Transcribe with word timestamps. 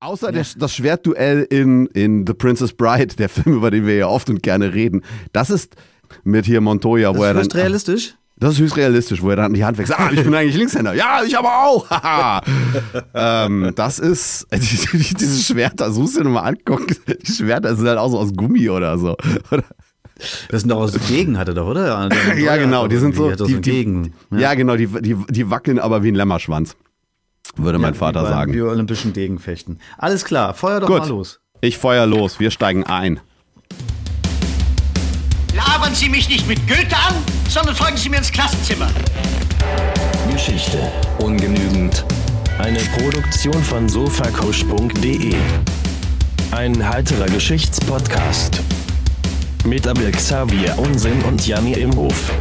Außer 0.00 0.32
ja. 0.32 0.42
das 0.56 0.74
Schwertduell 0.74 1.42
in, 1.50 1.86
in 1.88 2.24
The 2.26 2.32
Princess 2.32 2.72
Bride, 2.72 3.16
der 3.16 3.28
Film, 3.28 3.56
über 3.56 3.70
den 3.70 3.84
wir 3.86 3.96
ja 3.96 4.06
oft 4.06 4.30
und 4.30 4.42
gerne 4.42 4.72
reden. 4.72 5.02
Das 5.32 5.50
ist 5.50 5.74
mit 6.22 6.46
hier 6.46 6.60
Montoya, 6.60 7.10
das 7.10 7.18
wo 7.18 7.24
er 7.24 7.34
dann. 7.34 7.38
Das 7.38 7.48
ist 7.48 7.54
realistisch? 7.56 8.14
Das 8.36 8.54
ist 8.54 8.60
höchst 8.60 8.76
realistisch, 8.76 9.20
wo 9.20 9.30
er 9.30 9.36
dann 9.36 9.52
die 9.52 9.64
Hand 9.64 9.76
wechselt. 9.78 9.98
Ah, 9.98 10.10
ich 10.12 10.22
bin 10.22 10.32
eigentlich 10.32 10.56
Linkshänder. 10.56 10.94
Ja, 10.94 11.22
ich 11.26 11.36
aber 11.36 11.64
auch. 11.64 11.86
ähm, 13.14 13.72
das 13.74 13.98
ist, 13.98 14.46
dieses 14.52 15.48
Schwert, 15.48 15.80
da 15.80 15.90
suchst 15.90 16.14
du 16.14 16.20
dir 16.20 16.26
nochmal 16.26 16.46
angucken. 16.46 16.94
Die 17.26 17.32
Schwerter 17.32 17.74
sind 17.74 17.88
halt 17.88 17.98
auch 17.98 18.10
so 18.10 18.18
aus 18.18 18.32
Gummi 18.34 18.70
oder 18.70 18.98
so. 18.98 19.16
Das 20.48 20.62
sind 20.62 20.70
doch 20.70 20.78
aus 20.78 20.98
Gegen, 21.06 21.38
hat 21.38 21.46
er 21.46 21.54
doch, 21.54 21.68
oder? 21.68 22.08
ja, 22.36 22.56
genau, 22.56 22.88
die 22.88 22.96
sind 22.96 23.14
so. 23.14 23.30
Die, 23.30 23.54
die, 23.54 23.60
Gegen. 23.60 24.14
Ja. 24.32 24.38
ja, 24.38 24.54
genau, 24.54 24.74
die, 24.74 24.88
die, 24.88 25.14
die 25.28 25.48
wackeln 25.48 25.78
aber 25.78 26.02
wie 26.02 26.08
ein 26.08 26.16
Lämmerschwanz. 26.16 26.74
Würde 27.56 27.78
mein 27.78 27.94
Vater 27.94 28.24
wie 28.24 28.28
sagen. 28.28 28.52
Wie 28.52 28.62
olympischen 28.62 29.12
Degenfechten. 29.12 29.80
Alles 29.96 30.24
klar, 30.24 30.54
feuer 30.54 30.80
doch 30.80 30.88
Gut. 30.88 31.00
mal 31.00 31.08
los. 31.08 31.40
Ich 31.60 31.76
feuer 31.78 32.06
los, 32.06 32.38
wir 32.38 32.50
steigen 32.50 32.84
ein. 32.84 33.20
Labern 35.54 35.94
Sie 35.94 36.08
mich 36.08 36.28
nicht 36.28 36.46
mit 36.46 36.58
Goethe 36.68 36.94
an, 36.96 37.14
sondern 37.48 37.74
folgen 37.74 37.96
Sie 37.96 38.08
mir 38.08 38.18
ins 38.18 38.30
Klassenzimmer. 38.30 38.88
Geschichte 40.30 40.78
ungenügend. 41.18 42.04
Eine 42.58 42.78
Produktion 42.98 43.60
von 43.62 43.88
sofacoach.de. 43.88 45.34
Ein 46.52 46.88
heiterer 46.88 47.26
Geschichtspodcast. 47.26 48.62
Mit 49.64 49.86
Abel 49.86 50.10
Xavier 50.12 50.78
Unsinn 50.78 51.20
und 51.22 51.46
Janni 51.46 51.72
im 51.74 51.94
Hof. 51.96 52.32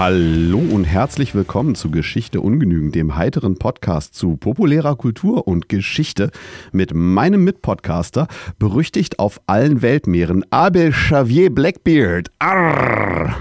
Hallo 0.00 0.60
und 0.60 0.84
herzlich 0.84 1.34
willkommen 1.34 1.74
zu 1.74 1.90
Geschichte 1.90 2.40
ungenügend, 2.40 2.94
dem 2.94 3.16
heiteren 3.16 3.58
Podcast 3.58 4.14
zu 4.14 4.38
populärer 4.38 4.96
Kultur 4.96 5.46
und 5.46 5.68
Geschichte 5.68 6.30
mit 6.72 6.94
meinem 6.94 7.44
Mitpodcaster, 7.44 8.26
berüchtigt 8.58 9.18
auf 9.18 9.42
allen 9.46 9.82
Weltmeeren, 9.82 10.42
Abel 10.48 10.92
Xavier 10.92 11.54
Blackbeard. 11.54 12.30
Arr. 12.38 13.36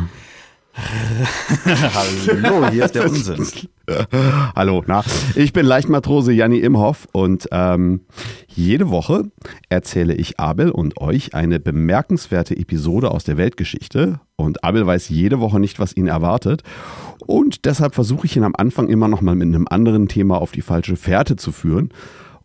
Hallo, 1.66 2.70
hier 2.70 2.86
ist 2.86 2.96
der 2.96 3.10
Unsinn. 3.10 3.46
Hallo, 4.56 4.84
na, 4.88 5.04
ich 5.36 5.54
bin 5.54 5.66
Leichtmatrose 5.66 6.32
Janni 6.32 6.60
Imhoff 6.60 7.08
und 7.12 7.48
ähm, 7.52 8.02
jede 8.48 8.90
Woche 8.90 9.24
erzähle 9.70 10.14
ich 10.14 10.40
Abel 10.40 10.72
und 10.72 11.00
euch 11.00 11.34
eine 11.34 11.60
bemerkenswerte 11.60 12.56
Episode 12.56 13.12
aus 13.12 13.24
der 13.24 13.38
Weltgeschichte 13.38 14.20
und 14.36 14.64
Abel 14.64 14.86
weiß 14.86 15.10
jede 15.10 15.40
Woche 15.40 15.60
nicht, 15.60 15.80
was 15.80 15.96
ihn 15.96 16.08
erwartet 16.08 16.64
und 17.26 17.66
deshalb 17.66 17.96
versuche 17.96 18.26
ich 18.26 18.38
ihn 18.38 18.44
am 18.44 18.56
Anfang 18.56 18.90
immer 18.90 19.08
noch 19.08 19.22
mal 19.22 19.36
mit 19.36 19.48
einem 19.48 19.68
anderen 19.70 20.08
Thema 20.08 20.42
auf 20.42 20.52
die 20.52 20.62
falsche 20.62 20.96
Fährte 20.96 21.36
zu 21.36 21.52
führen 21.52 21.90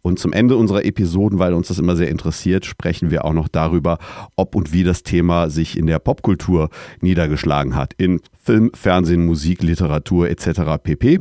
und 0.04 0.18
zum 0.18 0.34
Ende 0.34 0.56
unserer 0.56 0.84
Episoden, 0.84 1.38
weil 1.38 1.54
uns 1.54 1.68
das 1.68 1.78
immer 1.78 1.96
sehr 1.96 2.10
interessiert, 2.10 2.66
sprechen 2.66 3.10
wir 3.10 3.24
auch 3.24 3.32
noch 3.32 3.48
darüber, 3.48 3.98
ob 4.36 4.54
und 4.54 4.70
wie 4.70 4.84
das 4.84 5.02
Thema 5.02 5.48
sich 5.48 5.78
in 5.78 5.86
der 5.86 5.98
Popkultur 5.98 6.68
niedergeschlagen 7.00 7.74
hat. 7.74 7.94
In 7.94 8.20
Film, 8.40 8.70
Fernsehen, 8.74 9.24
Musik, 9.24 9.62
Literatur 9.62 10.28
etc. 10.28 10.60
pp. 10.82 11.20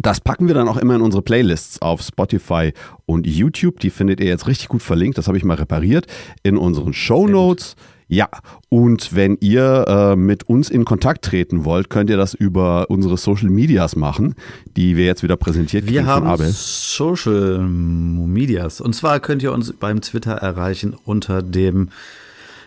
Das 0.00 0.20
packen 0.20 0.46
wir 0.46 0.54
dann 0.54 0.66
auch 0.66 0.78
immer 0.78 0.94
in 0.94 1.02
unsere 1.02 1.22
Playlists 1.22 1.82
auf 1.82 2.00
Spotify 2.00 2.72
und 3.04 3.26
YouTube. 3.26 3.80
Die 3.80 3.90
findet 3.90 4.20
ihr 4.20 4.28
jetzt 4.28 4.46
richtig 4.46 4.68
gut 4.68 4.82
verlinkt. 4.82 5.18
Das 5.18 5.26
habe 5.26 5.36
ich 5.36 5.44
mal 5.44 5.54
repariert 5.54 6.06
in 6.42 6.56
unseren 6.56 6.94
Show 6.94 7.28
Notes. 7.28 7.76
Ja, 8.08 8.28
und 8.70 9.14
wenn 9.14 9.36
ihr 9.40 9.84
äh, 9.86 10.16
mit 10.16 10.44
uns 10.44 10.70
in 10.70 10.86
Kontakt 10.86 11.26
treten 11.26 11.66
wollt, 11.66 11.90
könnt 11.90 12.08
ihr 12.08 12.16
das 12.16 12.32
über 12.32 12.88
unsere 12.88 13.18
Social 13.18 13.50
Medias 13.50 13.96
machen, 13.96 14.34
die 14.76 14.96
wir 14.96 15.04
jetzt 15.04 15.22
wieder 15.22 15.36
präsentiert 15.36 15.86
wir 15.86 16.06
haben 16.06 16.24
von 16.24 16.32
Abel. 16.32 16.50
Social 16.50 17.58
Medias. 17.60 18.80
Und 18.80 18.94
zwar 18.94 19.20
könnt 19.20 19.42
ihr 19.42 19.52
uns 19.52 19.74
beim 19.74 20.00
Twitter 20.00 20.32
erreichen 20.32 20.96
unter 21.04 21.42
dem 21.42 21.90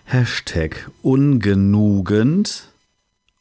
Hashtag 0.05 0.91
ungenugend 1.01 2.67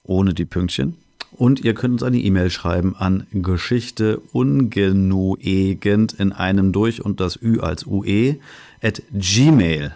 ohne 0.03 0.33
die 0.33 0.47
Pünktchen. 0.47 0.97
Und 1.33 1.65
ihr 1.65 1.75
könnt 1.75 1.95
uns 1.95 2.03
eine 2.03 2.19
E-Mail 2.19 2.51
schreiben 2.51 2.97
an 2.97 3.27
Geschichte 3.33 4.21
ungenuegend 4.33 6.13
in 6.15 6.33
einem 6.33 6.73
durch 6.73 7.05
und 7.05 7.21
das 7.21 7.41
Ü 7.41 7.61
als 7.61 7.87
UE 7.87 8.37
at 8.83 9.03
gmail.com. 9.13 9.93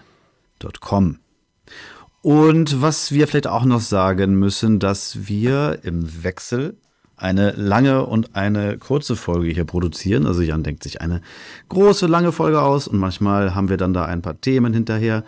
Und 2.25 2.81
was 2.81 3.12
wir 3.12 3.29
vielleicht 3.29 3.49
auch 3.49 3.67
noch 3.67 3.83
sagen 3.83 4.37
müssen, 4.37 4.79
dass 4.79 5.29
wir 5.29 5.81
im 5.83 6.25
Wechsel 6.25 6.79
eine 7.19 7.51
lange 7.51 8.07
und 8.07 8.35
eine 8.35 8.79
kurze 8.79 9.15
Folge 9.15 9.49
hier 9.53 9.67
produzieren. 9.67 10.25
Also 10.25 10.41
Jan 10.41 10.62
denkt 10.62 10.85
sich 10.85 11.03
eine 11.03 11.21
große, 11.69 12.07
lange 12.07 12.33
Folge 12.33 12.62
aus 12.62 12.89
und 12.89 12.97
manchmal 12.97 13.55
haben 13.55 13.69
wir 13.69 13.77
dann 13.77 13.93
da 13.93 14.07
ein 14.07 14.23
paar 14.23 14.41
Themen 14.41 14.73
hinterher 14.73 15.23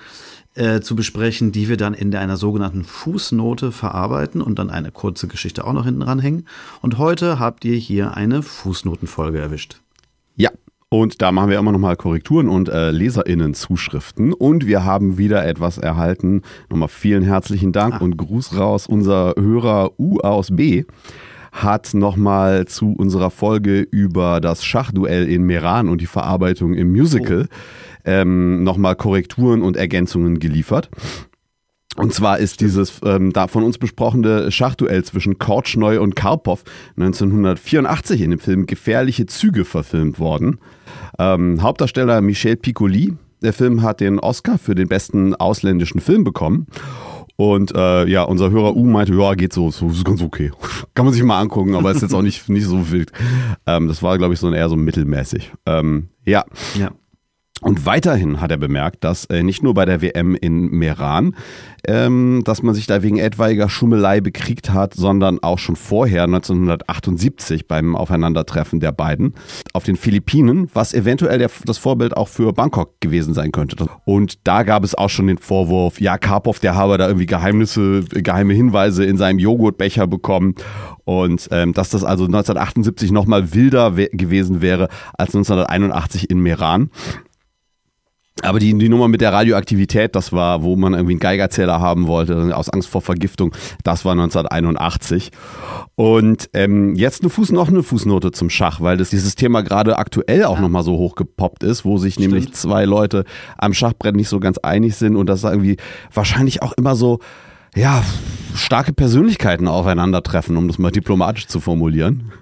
äh, 0.54 0.80
zu 0.80 0.96
besprechen, 0.96 1.52
die 1.52 1.68
wir 1.68 1.76
dann 1.76 1.92
in 1.92 2.14
einer 2.14 2.38
sogenannten 2.38 2.82
Fußnote 2.82 3.72
verarbeiten 3.72 4.40
und 4.40 4.58
dann 4.58 4.70
eine 4.70 4.90
kurze 4.90 5.28
Geschichte 5.28 5.66
auch 5.66 5.74
noch 5.74 5.84
hinten 5.84 6.00
ranhängen. 6.00 6.48
Und 6.80 6.96
heute 6.96 7.38
habt 7.38 7.66
ihr 7.66 7.76
hier 7.76 8.16
eine 8.16 8.42
Fußnotenfolge 8.42 9.38
erwischt. 9.38 9.82
Ja, 10.34 10.48
und 10.96 11.20
da 11.20 11.30
machen 11.30 11.50
wir 11.50 11.58
immer 11.58 11.72
nochmal 11.72 11.96
Korrekturen 11.96 12.48
und 12.48 12.70
äh, 12.70 12.90
LeserInnen-Zuschriften. 12.90 14.32
Und 14.32 14.66
wir 14.66 14.84
haben 14.84 15.18
wieder 15.18 15.44
etwas 15.46 15.76
erhalten. 15.76 16.40
Nochmal 16.70 16.88
vielen 16.88 17.22
herzlichen 17.22 17.72
Dank 17.72 17.96
ah. 17.96 17.98
und 17.98 18.16
Gruß 18.16 18.56
raus. 18.56 18.86
Unser 18.86 19.34
Hörer 19.36 19.90
U 19.98 20.20
aus 20.20 20.48
B 20.56 20.84
hat 21.52 21.92
nochmal 21.92 22.64
zu 22.66 22.94
unserer 22.94 23.30
Folge 23.30 23.80
über 23.80 24.40
das 24.40 24.64
Schachduell 24.64 25.28
in 25.28 25.42
Meran 25.42 25.90
und 25.90 26.00
die 26.00 26.06
Verarbeitung 26.06 26.72
im 26.72 26.92
Musical 26.92 27.46
oh. 27.46 27.54
ähm, 28.06 28.64
nochmal 28.64 28.96
Korrekturen 28.96 29.60
und 29.60 29.76
Ergänzungen 29.76 30.38
geliefert. 30.38 30.88
Und 31.94 32.12
zwar 32.12 32.38
ist 32.38 32.60
dieses 32.60 33.00
ähm, 33.04 33.32
da 33.32 33.46
von 33.46 33.62
uns 33.62 33.78
besprochene 33.78 34.50
Schachduell 34.50 35.02
zwischen 35.04 35.38
Kortschneu 35.38 36.00
und 36.00 36.14
Karpov 36.14 36.64
1984 36.96 38.20
in 38.20 38.30
dem 38.30 38.40
Film 38.40 38.66
Gefährliche 38.66 39.26
Züge 39.26 39.64
verfilmt 39.64 40.18
worden. 40.18 40.58
Ähm, 41.18 41.62
Hauptdarsteller 41.62 42.20
Michel 42.20 42.56
Piccoli. 42.56 43.14
Der 43.42 43.52
Film 43.52 43.82
hat 43.82 44.00
den 44.00 44.18
Oscar 44.18 44.58
für 44.58 44.74
den 44.74 44.88
besten 44.88 45.34
ausländischen 45.34 46.00
Film 46.00 46.24
bekommen. 46.24 46.66
Und 47.36 47.74
äh, 47.74 48.06
ja, 48.06 48.22
unser 48.22 48.50
Hörer 48.50 48.74
U 48.76 48.86
meinte, 48.86 49.14
ja, 49.14 49.34
geht 49.34 49.52
so, 49.52 49.70
so 49.70 49.90
ist 49.90 50.04
ganz 50.04 50.22
okay. 50.22 50.50
Kann 50.94 51.04
man 51.04 51.12
sich 51.12 51.22
mal 51.22 51.38
angucken, 51.38 51.74
aber 51.74 51.90
ist 51.90 52.00
jetzt 52.00 52.14
auch 52.14 52.22
nicht, 52.22 52.48
nicht 52.48 52.66
so 52.66 52.90
wild. 52.90 53.12
Ähm, 53.66 53.88
das 53.88 54.02
war, 54.02 54.16
glaube 54.16 54.34
ich, 54.34 54.40
so 54.40 54.50
eher 54.50 54.68
so 54.70 54.76
mittelmäßig. 54.76 55.52
Ähm, 55.66 56.08
ja. 56.24 56.44
ja. 56.78 56.90
Und 57.62 57.86
weiterhin 57.86 58.40
hat 58.42 58.50
er 58.50 58.58
bemerkt, 58.58 59.02
dass 59.02 59.24
äh, 59.26 59.42
nicht 59.42 59.62
nur 59.62 59.72
bei 59.72 59.86
der 59.86 60.02
WM 60.02 60.34
in 60.34 60.68
Meran, 60.68 61.34
ähm, 61.88 62.42
dass 62.44 62.62
man 62.62 62.74
sich 62.74 62.86
da 62.86 63.02
wegen 63.02 63.16
etwaiger 63.16 63.70
Schummelei 63.70 64.20
bekriegt 64.20 64.74
hat, 64.74 64.92
sondern 64.92 65.42
auch 65.42 65.58
schon 65.58 65.74
vorher, 65.74 66.24
1978, 66.24 67.66
beim 67.66 67.96
Aufeinandertreffen 67.96 68.80
der 68.80 68.92
beiden 68.92 69.34
auf 69.72 69.84
den 69.84 69.96
Philippinen, 69.96 70.68
was 70.74 70.92
eventuell 70.92 71.38
der, 71.38 71.50
das 71.64 71.78
Vorbild 71.78 72.14
auch 72.14 72.28
für 72.28 72.52
Bangkok 72.52 73.00
gewesen 73.00 73.32
sein 73.32 73.52
könnte. 73.52 73.86
Und 74.04 74.46
da 74.46 74.62
gab 74.62 74.84
es 74.84 74.94
auch 74.94 75.10
schon 75.10 75.26
den 75.26 75.38
Vorwurf, 75.38 75.98
ja, 75.98 76.18
Karpov, 76.18 76.60
der 76.60 76.74
habe 76.74 76.98
da 76.98 77.06
irgendwie 77.06 77.26
Geheimnisse, 77.26 78.02
geheime 78.02 78.52
Hinweise 78.52 79.04
in 79.04 79.16
seinem 79.16 79.38
Joghurtbecher 79.38 80.06
bekommen. 80.06 80.56
Und 81.04 81.48
ähm, 81.52 81.72
dass 81.72 81.90
das 81.90 82.02
also 82.02 82.24
1978 82.24 83.12
nochmal 83.12 83.54
wilder 83.54 83.92
gewesen 83.92 84.60
wäre 84.60 84.88
als 85.16 85.34
1981 85.34 86.28
in 86.30 86.40
Meran. 86.40 86.90
Aber 88.46 88.58
die, 88.58 88.76
die 88.76 88.88
Nummer 88.88 89.08
mit 89.08 89.20
der 89.20 89.32
Radioaktivität, 89.32 90.14
das 90.14 90.32
war, 90.32 90.62
wo 90.62 90.76
man 90.76 90.94
irgendwie 90.94 91.14
einen 91.14 91.20
Geigerzähler 91.20 91.80
haben 91.80 92.06
wollte, 92.06 92.56
aus 92.56 92.70
Angst 92.70 92.88
vor 92.88 93.02
Vergiftung, 93.02 93.52
das 93.82 94.04
war 94.04 94.12
1981. 94.12 95.30
Und 95.96 96.48
ähm, 96.52 96.94
jetzt 96.94 97.22
eine 97.22 97.30
Fuß, 97.30 97.52
noch 97.52 97.68
eine 97.68 97.82
Fußnote 97.82 98.30
zum 98.30 98.50
Schach, 98.50 98.80
weil 98.80 98.96
das 98.96 99.10
dieses 99.10 99.34
Thema 99.34 99.62
gerade 99.62 99.98
aktuell 99.98 100.44
auch 100.44 100.56
ja. 100.56 100.60
nochmal 100.62 100.84
so 100.84 100.96
hochgepoppt 100.96 101.64
ist, 101.64 101.84
wo 101.84 101.98
sich 101.98 102.14
Stimmt. 102.14 102.32
nämlich 102.32 102.52
zwei 102.52 102.84
Leute 102.84 103.24
am 103.58 103.74
Schachbrett 103.74 104.14
nicht 104.14 104.28
so 104.28 104.40
ganz 104.40 104.58
einig 104.58 104.96
sind 104.96 105.16
und 105.16 105.28
das 105.28 105.42
irgendwie 105.44 105.76
wahrscheinlich 106.12 106.62
auch 106.62 106.72
immer 106.72 106.94
so, 106.94 107.18
ja, 107.74 108.02
starke 108.54 108.92
Persönlichkeiten 108.92 109.68
aufeinandertreffen, 109.68 110.56
um 110.56 110.68
das 110.68 110.78
mal 110.78 110.90
diplomatisch 110.90 111.46
zu 111.46 111.60
formulieren. 111.60 112.32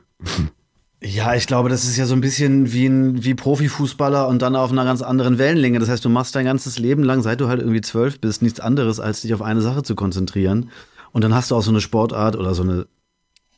Ja, 1.04 1.34
ich 1.34 1.46
glaube, 1.46 1.68
das 1.68 1.84
ist 1.84 1.98
ja 1.98 2.06
so 2.06 2.14
ein 2.14 2.22
bisschen 2.22 2.72
wie 2.72 2.86
ein 2.86 3.24
wie 3.24 3.34
Profifußballer 3.34 4.26
und 4.26 4.40
dann 4.40 4.56
auf 4.56 4.72
einer 4.72 4.84
ganz 4.84 5.02
anderen 5.02 5.36
Wellenlänge. 5.36 5.78
Das 5.78 5.90
heißt, 5.90 6.02
du 6.02 6.08
machst 6.08 6.34
dein 6.34 6.46
ganzes 6.46 6.78
Leben 6.78 7.02
lang, 7.02 7.20
seit 7.20 7.40
du 7.42 7.48
halt 7.48 7.60
irgendwie 7.60 7.82
zwölf 7.82 8.20
bist, 8.20 8.40
nichts 8.40 8.58
anderes, 8.58 9.00
als 9.00 9.20
dich 9.20 9.34
auf 9.34 9.42
eine 9.42 9.60
Sache 9.60 9.82
zu 9.82 9.94
konzentrieren. 9.94 10.70
Und 11.12 11.22
dann 11.22 11.34
hast 11.34 11.50
du 11.50 11.56
auch 11.56 11.62
so 11.62 11.70
eine 11.70 11.82
Sportart 11.82 12.36
oder 12.36 12.54
so 12.54 12.62
eine, 12.62 12.86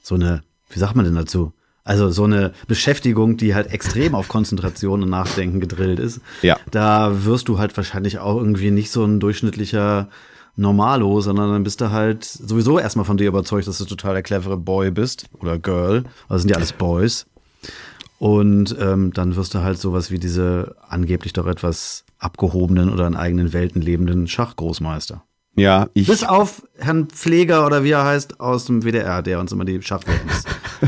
so 0.02 0.16
eine, 0.16 0.42
wie 0.70 0.78
sagt 0.80 0.96
man 0.96 1.04
denn 1.04 1.14
dazu? 1.14 1.52
Also 1.84 2.10
so 2.10 2.24
eine 2.24 2.52
Beschäftigung, 2.66 3.36
die 3.36 3.54
halt 3.54 3.68
extrem 3.68 4.16
auf 4.16 4.26
Konzentration 4.26 5.04
und 5.04 5.08
Nachdenken 5.08 5.60
gedrillt 5.60 6.00
ist. 6.00 6.20
Ja. 6.42 6.56
Da 6.72 7.24
wirst 7.24 7.46
du 7.46 7.60
halt 7.60 7.76
wahrscheinlich 7.76 8.18
auch 8.18 8.36
irgendwie 8.38 8.72
nicht 8.72 8.90
so 8.90 9.04
ein 9.04 9.20
durchschnittlicher 9.20 10.08
Normalo, 10.56 11.20
sondern 11.20 11.52
dann 11.52 11.62
bist 11.62 11.80
du 11.80 11.92
halt 11.92 12.24
sowieso 12.24 12.80
erstmal 12.80 13.04
von 13.04 13.18
dir 13.18 13.28
überzeugt, 13.28 13.68
dass 13.68 13.78
du 13.78 13.84
total 13.84 14.14
der 14.14 14.24
clevere 14.24 14.56
Boy 14.56 14.90
bist 14.90 15.26
oder 15.38 15.60
Girl. 15.60 16.02
Also 16.28 16.42
sind 16.42 16.50
ja 16.50 16.56
alles 16.56 16.72
Boys. 16.72 17.26
Und 18.18 18.76
ähm, 18.80 19.12
dann 19.12 19.36
wirst 19.36 19.54
du 19.54 19.60
halt 19.60 19.78
sowas 19.78 20.10
wie 20.10 20.18
diese 20.18 20.76
angeblich 20.88 21.32
doch 21.32 21.46
etwas 21.46 22.04
abgehobenen 22.18 22.90
oder 22.90 23.06
in 23.06 23.14
eigenen 23.14 23.52
Welten 23.52 23.82
lebenden 23.82 24.26
Schachgroßmeister. 24.26 25.22
Ja, 25.54 25.88
ich. 25.94 26.06
Bis 26.06 26.22
auf 26.22 26.62
Herrn 26.76 27.06
Pfleger 27.06 27.66
oder 27.66 27.82
wie 27.82 27.90
er 27.90 28.04
heißt 28.04 28.40
aus 28.40 28.66
dem 28.66 28.82
WDR, 28.82 29.22
der 29.22 29.40
uns 29.40 29.52
immer 29.52 29.64
die 29.64 29.80
Schachwelten 29.82 30.30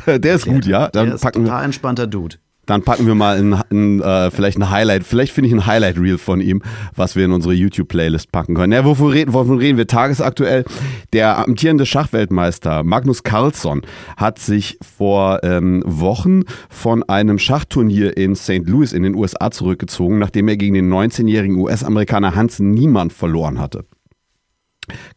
der 0.21 0.35
ist 0.35 0.47
gut, 0.47 0.67
ja. 0.67 0.89
Dann 0.89 1.07
der 1.07 1.15
ist 1.15 1.23
packen 1.23 1.41
wir. 1.41 1.47
total 1.47 1.65
entspannter 1.65 2.07
Dude. 2.07 2.37
Dann 2.69 2.83
packen 2.83 3.07
wir 3.07 3.15
mal 3.15 3.39
ein, 3.39 3.55
ein, 3.71 4.03
äh, 4.03 4.31
vielleicht 4.31 4.59
ein 4.59 4.69
Highlight, 4.69 5.05
vielleicht 5.05 5.33
finde 5.33 5.49
ich 5.49 5.55
ein 5.55 5.65
Highlight-Reel 5.65 6.19
von 6.19 6.43
ihm, 6.43 6.61
was 6.95 7.17
wir 7.17 7.25
in 7.25 7.33
unsere 7.33 7.55
YouTube-Playlist 7.55 8.31
packen 8.31 8.55
können. 8.55 8.75
Ja, 8.75 8.85
wovon 8.85 9.11
reden, 9.11 9.33
wovon 9.33 9.57
reden 9.57 9.79
wir 9.79 9.87
tagesaktuell? 9.87 10.67
Der 11.15 11.39
amtierende 11.39 11.87
Schachweltmeister 11.87 12.85
Magnus 12.85 13.23
Carlsson 13.23 13.81
hat 14.19 14.39
sich 14.39 14.79
vor 14.99 15.41
ähm, 15.45 15.83
Wochen 15.87 16.43
von 16.69 17.03
einem 17.05 17.39
Schachturnier 17.39 18.19
in 18.19 18.37
St. 18.37 18.67
Louis 18.67 18.93
in 18.93 19.03
den 19.03 19.15
USA 19.15 19.51
zurückgezogen, 19.51 20.19
nachdem 20.19 20.47
er 20.49 20.59
gegen 20.59 20.75
den 20.75 20.93
19-jährigen 20.93 21.57
US-Amerikaner 21.57 22.35
Hans 22.35 22.59
Niemann 22.59 23.09
verloren 23.09 23.59
hatte. 23.59 23.87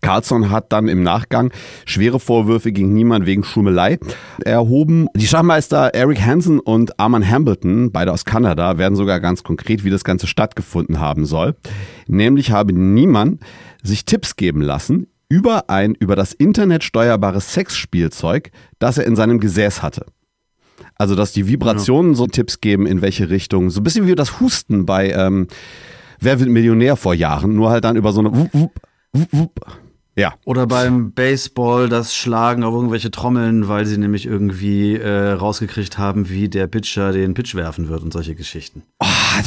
Carlsson 0.01 0.49
hat 0.49 0.71
dann 0.71 0.87
im 0.87 1.03
Nachgang 1.03 1.51
schwere 1.85 2.19
Vorwürfe 2.19 2.71
gegen 2.71 2.93
Niemann 2.93 3.25
wegen 3.25 3.43
Schummelei 3.43 3.99
erhoben. 4.43 5.07
Die 5.15 5.27
Schachmeister 5.27 5.93
Eric 5.93 6.21
Hansen 6.21 6.59
und 6.59 6.99
Arman 6.99 7.27
Hambleton, 7.27 7.91
beide 7.91 8.11
aus 8.11 8.25
Kanada, 8.25 8.77
werden 8.77 8.95
sogar 8.95 9.19
ganz 9.19 9.43
konkret, 9.43 9.83
wie 9.83 9.89
das 9.89 10.03
Ganze 10.03 10.27
stattgefunden 10.27 10.99
haben 10.99 11.25
soll. 11.25 11.55
Nämlich 12.07 12.51
habe 12.51 12.73
Niemann 12.73 13.39
sich 13.83 14.05
Tipps 14.05 14.35
geben 14.35 14.61
lassen 14.61 15.07
über 15.29 15.69
ein 15.69 15.95
über 15.95 16.15
das 16.15 16.33
Internet 16.33 16.83
steuerbares 16.83 17.53
Sexspielzeug, 17.53 18.51
das 18.79 18.97
er 18.97 19.05
in 19.05 19.15
seinem 19.15 19.39
Gesäß 19.39 19.81
hatte. 19.81 20.05
Also, 20.95 21.15
dass 21.15 21.31
die 21.31 21.47
Vibrationen 21.47 22.15
so 22.15 22.27
Tipps 22.27 22.59
geben, 22.59 22.85
in 22.85 23.01
welche 23.01 23.29
Richtung. 23.29 23.69
So 23.69 23.79
ein 23.79 23.83
bisschen 23.83 24.07
wie 24.07 24.15
das 24.15 24.39
Husten 24.39 24.85
bei 24.85 25.11
ähm, 25.11 25.47
Wer 26.23 26.39
wird 26.39 26.49
Millionär 26.49 26.95
vor 26.95 27.15
Jahren, 27.15 27.55
nur 27.55 27.71
halt 27.71 27.83
dann 27.83 27.95
über 27.95 28.13
so 28.13 28.19
eine 28.19 28.35
Wupp, 28.35 28.53
Wupp, 28.53 28.79
Wupp, 29.13 29.29
Wupp. 29.31 29.65
Ja. 30.15 30.33
Oder 30.45 30.67
beim 30.67 31.13
Baseball 31.13 31.87
das 31.87 32.13
Schlagen 32.13 32.63
auf 32.63 32.73
irgendwelche 32.73 33.11
Trommeln, 33.11 33.67
weil 33.69 33.85
sie 33.85 33.97
nämlich 33.97 34.25
irgendwie 34.25 34.95
äh, 34.95 35.31
rausgekriegt 35.31 35.97
haben, 35.97 36.29
wie 36.29 36.49
der 36.49 36.67
Pitcher 36.67 37.13
den 37.13 37.33
Pitch 37.33 37.55
werfen 37.55 37.87
wird 37.87 38.03
und 38.03 38.11
solche 38.11 38.35
Geschichten. 38.35 38.83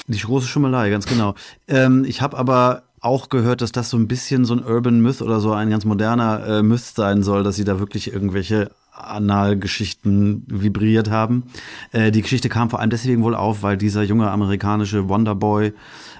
Die 0.06 0.18
große 0.18 0.46
Schummelei, 0.46 0.88
ganz 0.90 1.06
genau. 1.06 1.34
Ähm, 1.68 2.04
ich 2.06 2.22
habe 2.22 2.36
aber 2.38 2.84
auch 3.00 3.28
gehört, 3.28 3.60
dass 3.60 3.72
das 3.72 3.90
so 3.90 3.98
ein 3.98 4.08
bisschen 4.08 4.46
so 4.46 4.54
ein 4.54 4.64
Urban 4.64 5.00
Myth 5.00 5.20
oder 5.20 5.38
so 5.40 5.52
ein 5.52 5.68
ganz 5.68 5.84
moderner 5.84 6.46
äh, 6.46 6.62
Myth 6.62 6.80
sein 6.80 7.22
soll, 7.22 7.42
dass 7.42 7.56
sie 7.56 7.64
da 7.64 7.78
wirklich 7.78 8.10
irgendwelche 8.10 8.70
Analgeschichten 8.94 10.44
vibriert 10.46 11.10
haben. 11.10 11.44
Äh, 11.92 12.12
die 12.12 12.22
Geschichte 12.22 12.48
kam 12.48 12.70
vor 12.70 12.80
allem 12.80 12.90
deswegen 12.90 13.22
wohl 13.22 13.34
auf, 13.34 13.62
weil 13.62 13.76
dieser 13.76 14.02
junge 14.02 14.30
amerikanische 14.30 15.08
Wonderboy 15.08 15.72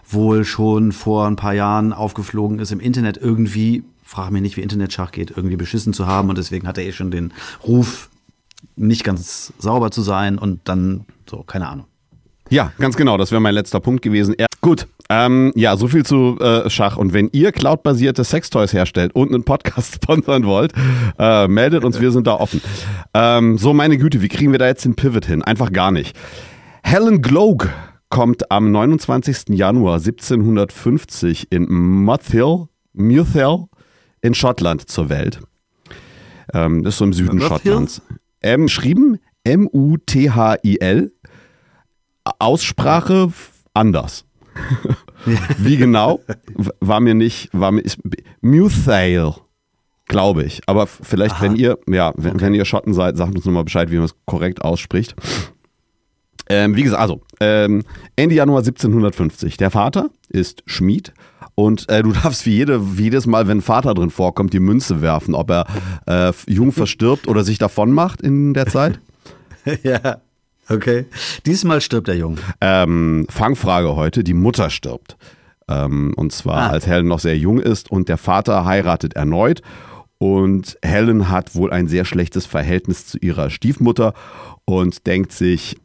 wohl 0.09 0.45
schon 0.45 0.93
vor 0.93 1.27
ein 1.27 1.37
paar 1.37 1.55
Jahren 1.55 1.93
aufgeflogen 1.93 2.59
ist, 2.59 2.73
im 2.73 2.81
Internet 2.81 3.17
irgendwie, 3.17 3.85
frag 4.03 4.31
mich 4.31 4.43
nicht, 4.43 4.57
wie 4.57 4.63
Internetschach 4.63 5.13
geht, 5.13 5.31
irgendwie 5.31 5.57
beschissen 5.57 5.93
zu 5.93 6.07
haben 6.07 6.29
und 6.29 6.37
deswegen 6.37 6.67
hat 6.67 6.79
er 6.79 6.85
eh 6.85 6.93
schon 6.93 7.11
den 7.11 7.33
Ruf, 7.67 8.11
nicht 8.77 9.05
ganz 9.05 9.53
sauber 9.59 9.91
zu 9.91 10.03
sein 10.03 10.39
und 10.39 10.61
dann 10.65 11.05
so, 11.29 11.43
keine 11.43 11.69
Ahnung. 11.69 11.87
Ja, 12.51 12.73
ganz 12.79 12.97
genau. 12.97 13.17
Das 13.17 13.31
wäre 13.31 13.41
mein 13.41 13.55
letzter 13.55 13.81
Punkt 13.81 14.03
gewesen. 14.03 14.35
Ja, 14.39 14.47
gut. 14.61 14.87
Ähm, 15.11 15.53
ja, 15.55 15.77
so 15.77 15.89
viel 15.89 16.05
zu 16.05 16.39
äh, 16.41 16.69
Schach. 16.71 16.97
Und 16.97 17.13
wenn 17.13 17.29
ihr 17.33 17.53
cloudbasierte 17.53 18.25
Sextoys 18.25 18.73
herstellt 18.73 19.15
und 19.15 19.33
einen 19.33 19.45
Podcast 19.45 19.95
sponsern 20.03 20.47
wollt, 20.47 20.73
äh, 21.19 21.47
meldet 21.47 21.85
uns. 21.85 22.01
Wir 22.01 22.11
sind 22.11 22.27
da 22.27 22.35
offen. 22.35 22.61
Ähm, 23.13 23.59
so, 23.59 23.75
meine 23.75 23.99
Güte, 23.99 24.23
wie 24.23 24.29
kriegen 24.29 24.53
wir 24.53 24.59
da 24.59 24.67
jetzt 24.67 24.85
den 24.85 24.95
Pivot 24.95 25.27
hin? 25.27 25.43
Einfach 25.43 25.73
gar 25.73 25.91
nicht. 25.91 26.17
Helen 26.83 27.23
Gloag 27.23 27.69
kommt 28.09 28.51
am 28.51 28.71
29. 28.71 29.57
Januar 29.57 29.95
1750 29.95 31.49
in 31.51 31.67
Muthill, 31.71 32.67
Muthill 32.93 33.65
in 34.23 34.35
Schottland 34.35 34.89
zur 34.89 35.09
Welt. 35.09 35.41
Ähm, 36.53 36.83
das 36.83 36.95
ist 36.95 36.99
so 36.99 37.05
im 37.05 37.13
Süden 37.13 37.39
Muthill? 37.39 37.49
Schottlands. 37.49 38.03
M, 38.41 38.63
geschrieben 38.63 39.19
M-U-T-H-I-L. 39.45 41.13
Aussprache 42.39 43.33
anders. 43.75 44.25
Wie 45.59 45.77
genau? 45.77 46.21
War 46.81 47.01
mir 47.01 47.15
nicht, 47.15 47.49
war 47.53 47.73
mir, 47.73 47.81
ist, 47.81 47.99
Muthail, 48.41 49.35
glaube 50.07 50.45
ich. 50.45 50.61
Aber 50.67 50.87
vielleicht, 50.87 51.41
wenn 51.41 51.57
ihr, 51.57 51.79
ja, 51.89 52.13
wenn, 52.17 52.41
wenn 52.41 52.55
ihr 52.55 52.65
Schotten 52.65 52.95
seid, 52.95 53.17
sagt 53.17 53.35
uns 53.35 53.45
nochmal 53.45 53.65
Bescheid, 53.65 53.91
wie 53.91 53.97
man 53.97 54.05
es 54.05 54.15
korrekt 54.27 54.63
ausspricht. 54.63 55.15
Ähm, 56.49 56.77
wie 56.77 56.83
gesagt, 56.83 57.01
also 57.01 57.23
ähm, 57.41 57.83
Ende 58.17 58.35
Januar 58.35 58.59
1750. 58.59 59.57
Der 59.57 59.71
Vater 59.71 60.11
ist 60.29 60.63
Schmied 60.67 61.15
und 61.55 61.89
äh, 61.89 62.03
du 62.03 62.13
darfst 62.23 62.45
wie, 62.47 62.55
jede, 62.55 62.99
wie 62.99 63.05
jedes 63.05 63.27
Mal, 63.27 63.49
wenn 63.49 63.63
Vater 63.63 63.95
drin 63.95 64.11
vorkommt, 64.11 64.53
die 64.53 64.61
Münze 64.61 65.01
werfen, 65.01 65.35
ob 65.35 65.51
er 65.51 65.67
äh, 66.07 66.33
jung 66.47 66.73
verstirbt 66.73 67.29
oder 67.29 67.45
sich 67.45 67.59
davon 67.59 67.93
macht 67.93 68.21
in 68.21 68.53
der 68.55 68.67
Zeit. 68.67 69.01
ja, 69.83 70.19
okay. 70.69 71.07
Diesmal 71.47 71.81
stirbt 71.81 72.09
der 72.09 72.17
Junge. 72.17 72.39
Ähm, 72.61 73.27
Fangfrage 73.31 73.97
heute, 73.97 74.25
die 74.25 74.35
Mutter 74.35 74.71
stirbt. 74.71 75.17
Ähm, 75.69 76.13
und 76.17 76.33
zwar 76.33 76.57
Ah. 76.57 76.69
als 76.69 76.87
Helen 76.87 77.09
noch 77.09 77.21
sehr 77.21 77.37
jung 77.39 77.59
ist 77.59 77.91
und 77.91 78.09
der 78.09 78.19
Vater 78.19 78.65
heiratet 78.65 79.15
erneut. 79.15 79.63
Und 80.19 80.79
Helen 80.83 81.29
hat 81.31 81.55
wohl 81.55 81.73
ein 81.73 81.89
sehr 81.89 82.05
schlechtes 82.05 82.47
Verhältnis 82.47 83.07
zu 83.07 83.19
ihrer 83.19 83.51
Stiefmutter 83.51 84.15
und 84.65 85.07
denkt 85.07 85.33
sich, 85.33 85.77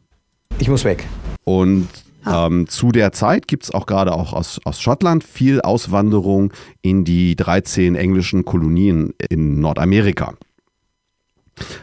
Ich 0.58 0.68
muss 0.68 0.84
weg. 0.84 1.06
und 1.44 1.88
ähm, 2.26 2.68
zu 2.68 2.92
der 2.92 3.12
Zeit 3.12 3.48
gibt 3.48 3.64
es 3.64 3.70
auch 3.70 3.86
gerade 3.86 4.12
auch 4.12 4.34
aus, 4.34 4.60
aus 4.64 4.80
Schottland 4.80 5.24
viel 5.24 5.62
Auswanderung 5.62 6.52
in 6.82 7.04
die 7.04 7.34
13 7.34 7.94
englischen 7.96 8.44
Kolonien 8.44 9.14
in 9.30 9.60
Nordamerika. 9.60 10.34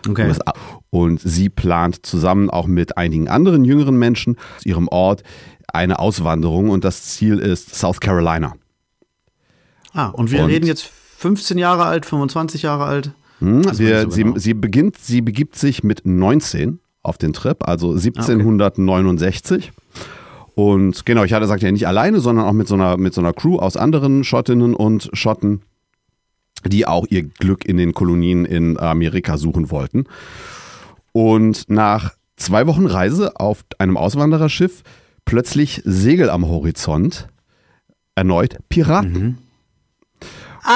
Okay. 0.07 0.27
USA. 0.27 0.53
Und 0.89 1.19
sie 1.21 1.49
plant 1.49 2.05
zusammen 2.05 2.49
auch 2.49 2.67
mit 2.67 2.97
einigen 2.97 3.27
anderen 3.27 3.65
jüngeren 3.65 3.97
Menschen 3.97 4.37
aus 4.57 4.65
ihrem 4.65 4.87
Ort 4.87 5.23
eine 5.67 5.99
Auswanderung 5.99 6.69
und 6.69 6.83
das 6.83 7.03
Ziel 7.03 7.39
ist 7.39 7.75
South 7.75 7.99
Carolina. 7.99 8.53
Ah, 9.93 10.07
und 10.07 10.31
wir 10.31 10.43
Und- 10.43 10.49
reden 10.49 10.65
jetzt 10.65 10.89
15 11.17 11.57
Jahre 11.57 11.85
alt, 11.85 12.05
25 12.05 12.61
Jahre 12.61 12.85
alt. 12.85 13.11
Hm, 13.39 13.65
wir, 13.77 14.03
so 14.03 14.09
sie, 14.09 14.23
genau. 14.23 14.37
sie, 14.37 14.53
beginnt, 14.53 14.97
sie 14.97 15.21
begibt 15.21 15.55
sich 15.55 15.83
mit 15.83 16.05
19 16.05 16.79
auf 17.03 17.17
den 17.17 17.33
Trip, 17.33 17.67
also 17.67 17.91
1769. 17.91 19.71
Und 20.55 21.05
genau, 21.05 21.23
ich 21.23 21.33
hatte 21.33 21.43
gesagt, 21.43 21.61
ja 21.61 21.71
nicht 21.71 21.87
alleine, 21.87 22.19
sondern 22.19 22.45
auch 22.45 22.53
mit 22.53 22.67
so 22.67 22.73
einer, 22.75 22.97
mit 22.97 23.13
so 23.13 23.21
einer 23.21 23.33
Crew 23.33 23.57
aus 23.57 23.77
anderen 23.77 24.23
Schottinnen 24.23 24.73
und 24.73 25.09
Schotten, 25.13 25.61
die 26.65 26.85
auch 26.85 27.05
ihr 27.09 27.23
Glück 27.23 27.65
in 27.65 27.77
den 27.77 27.93
Kolonien 27.93 28.45
in 28.45 28.77
Amerika 28.79 29.37
suchen 29.37 29.71
wollten. 29.71 30.05
Und 31.11 31.69
nach 31.69 32.13
zwei 32.35 32.67
Wochen 32.67 32.85
Reise 32.85 33.39
auf 33.39 33.65
einem 33.79 33.97
Auswandererschiff 33.97 34.83
plötzlich 35.25 35.81
Segel 35.85 36.29
am 36.29 36.47
Horizont, 36.47 37.27
erneut 38.15 38.57
Piraten. 38.69 39.37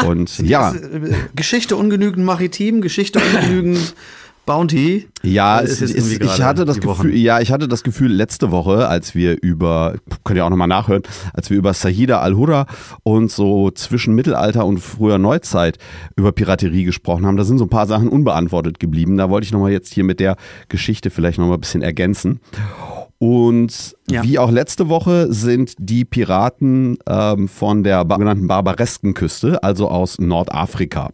und 0.06 0.40
ja, 0.40 0.74
äh, 0.74 1.14
Geschichte 1.36 1.76
ungenügend 1.76 2.26
maritim, 2.26 2.82
Geschichte 2.82 3.20
ungenügend 3.20 3.96
Bounty. 4.52 5.08
Ja, 5.24 5.60
ist 5.60 5.82
es, 5.82 5.94
irgendwie 5.94 6.26
ich 6.26 6.42
hatte 6.42 6.66
das. 6.66 6.80
Gefühl, 6.80 7.16
ja, 7.16 7.40
ich 7.40 7.52
hatte 7.52 7.68
das 7.68 7.84
Gefühl 7.84 8.12
letzte 8.12 8.52
Woche, 8.52 8.88
als 8.88 9.16
wir 9.16 9.42
über, 9.42 9.96
könnt 10.24 10.38
ihr 10.38 10.46
auch 10.46 10.50
nochmal 10.50 10.68
nachhören, 10.68 11.04
als 11.34 11.50
wir 11.50 11.58
über 11.58 11.74
Sahida 11.74 12.20
al-Hurra 12.20 12.66
und 13.04 13.32
so 13.32 13.72
zwischen 13.72 14.14
Mittelalter 14.16 14.66
und 14.66 14.80
früher 14.80 15.18
Neuzeit 15.18 15.78
über 16.18 16.32
Piraterie 16.32 16.84
gesprochen 16.84 17.26
haben, 17.26 17.38
da 17.38 17.44
sind 17.44 17.60
so 17.60 17.66
ein 17.66 17.70
paar 17.70 17.88
Sachen 17.88 18.10
unbeantwortet 18.10 18.80
geblieben. 18.80 19.18
Da 19.18 19.30
wollte 19.30 19.46
ich 19.46 19.54
nochmal 19.54 19.72
jetzt 19.72 19.94
hier 19.94 20.04
mit 20.04 20.20
der 20.20 20.36
Geschichte 20.70 21.10
vielleicht 21.12 21.38
nochmal 21.38 21.58
ein 21.58 21.62
bisschen 21.62 21.82
ergänzen. 21.82 22.40
Und 23.20 23.96
Ja. 24.10 24.24
wie 24.24 24.40
auch 24.40 24.50
letzte 24.50 24.90
Woche 24.90 25.32
sind 25.32 25.76
die 25.78 26.06
Piraten 26.06 26.98
ähm, 27.08 27.48
von 27.48 27.84
der 27.84 28.00
sogenannten 28.10 28.48
Barbareskenküste, 28.48 29.64
also 29.64 29.90
aus 29.90 30.18
Nordafrika. 30.20 31.12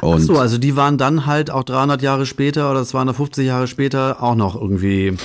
Und 0.00 0.14
Ach 0.14 0.20
so, 0.20 0.38
also 0.38 0.58
die 0.58 0.76
waren 0.76 0.98
dann 0.98 1.26
halt 1.26 1.50
auch 1.50 1.64
300 1.64 2.02
Jahre 2.02 2.26
später 2.26 2.70
oder 2.70 2.84
250 2.84 3.46
Jahre 3.46 3.66
später 3.66 4.22
auch 4.22 4.34
noch 4.34 4.54
irgendwie 4.54 5.16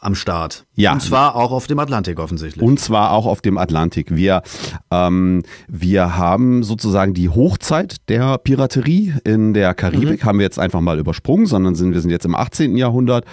am 0.00 0.14
Start. 0.14 0.64
Ja. 0.74 0.94
Und 0.94 1.02
zwar 1.02 1.36
auch 1.36 1.52
auf 1.52 1.66
dem 1.66 1.78
Atlantik 1.78 2.18
offensichtlich. 2.18 2.64
Und 2.64 2.80
zwar 2.80 3.12
auch 3.12 3.26
auf 3.26 3.42
dem 3.42 3.58
Atlantik. 3.58 4.14
Wir, 4.16 4.42
ähm, 4.90 5.42
wir 5.68 6.16
haben 6.16 6.62
sozusagen 6.62 7.12
die 7.12 7.28
Hochzeit 7.28 8.08
der 8.08 8.38
Piraterie 8.38 9.14
in 9.24 9.52
der 9.52 9.74
Karibik, 9.74 10.24
haben 10.24 10.38
wir 10.38 10.44
jetzt 10.44 10.58
einfach 10.58 10.80
mal 10.80 10.98
übersprungen, 10.98 11.46
sondern 11.46 11.74
sind, 11.74 11.92
wir 11.92 12.00
sind 12.00 12.10
jetzt 12.10 12.24
im 12.24 12.34
18. 12.34 12.76
Jahrhundert. 12.76 13.26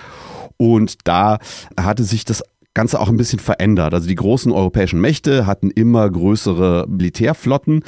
Und 0.57 0.95
da 1.05 1.37
hatte 1.79 2.03
sich 2.03 2.25
das 2.25 2.43
Ganze 2.73 2.99
auch 2.99 3.09
ein 3.09 3.17
bisschen 3.17 3.39
verändert. 3.39 3.93
Also 3.93 4.07
die 4.07 4.15
großen 4.15 4.51
europäischen 4.51 4.99
Mächte 4.99 5.45
hatten 5.47 5.71
immer 5.71 6.07
größere 6.09 6.85
Militärflotten 6.87 7.83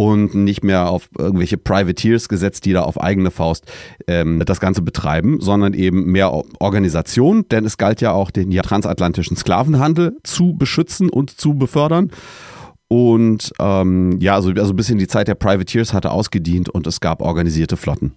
und 0.00 0.32
nicht 0.32 0.62
mehr 0.62 0.88
auf 0.90 1.08
irgendwelche 1.18 1.58
Privateers 1.58 2.28
gesetzt, 2.28 2.64
die 2.66 2.72
da 2.72 2.82
auf 2.82 3.00
eigene 3.00 3.32
Faust 3.32 3.64
ähm, 4.06 4.40
das 4.46 4.60
Ganze 4.60 4.80
betreiben, 4.80 5.40
sondern 5.40 5.74
eben 5.74 6.04
mehr 6.04 6.32
Organisation, 6.60 7.46
denn 7.50 7.64
es 7.64 7.78
galt 7.78 8.00
ja 8.00 8.12
auch 8.12 8.30
den 8.30 8.52
transatlantischen 8.52 9.36
Sklavenhandel 9.36 10.16
zu 10.22 10.54
beschützen 10.54 11.10
und 11.10 11.32
zu 11.32 11.54
befördern. 11.54 12.12
Und 12.86 13.52
ähm, 13.58 14.20
ja, 14.20 14.36
also, 14.36 14.50
also 14.50 14.72
ein 14.72 14.76
bisschen 14.76 14.98
die 14.98 15.08
Zeit 15.08 15.26
der 15.26 15.34
Privateers 15.34 15.92
hatte 15.92 16.12
ausgedient 16.12 16.68
und 16.68 16.86
es 16.86 17.00
gab 17.00 17.20
organisierte 17.20 17.76
Flotten. 17.76 18.14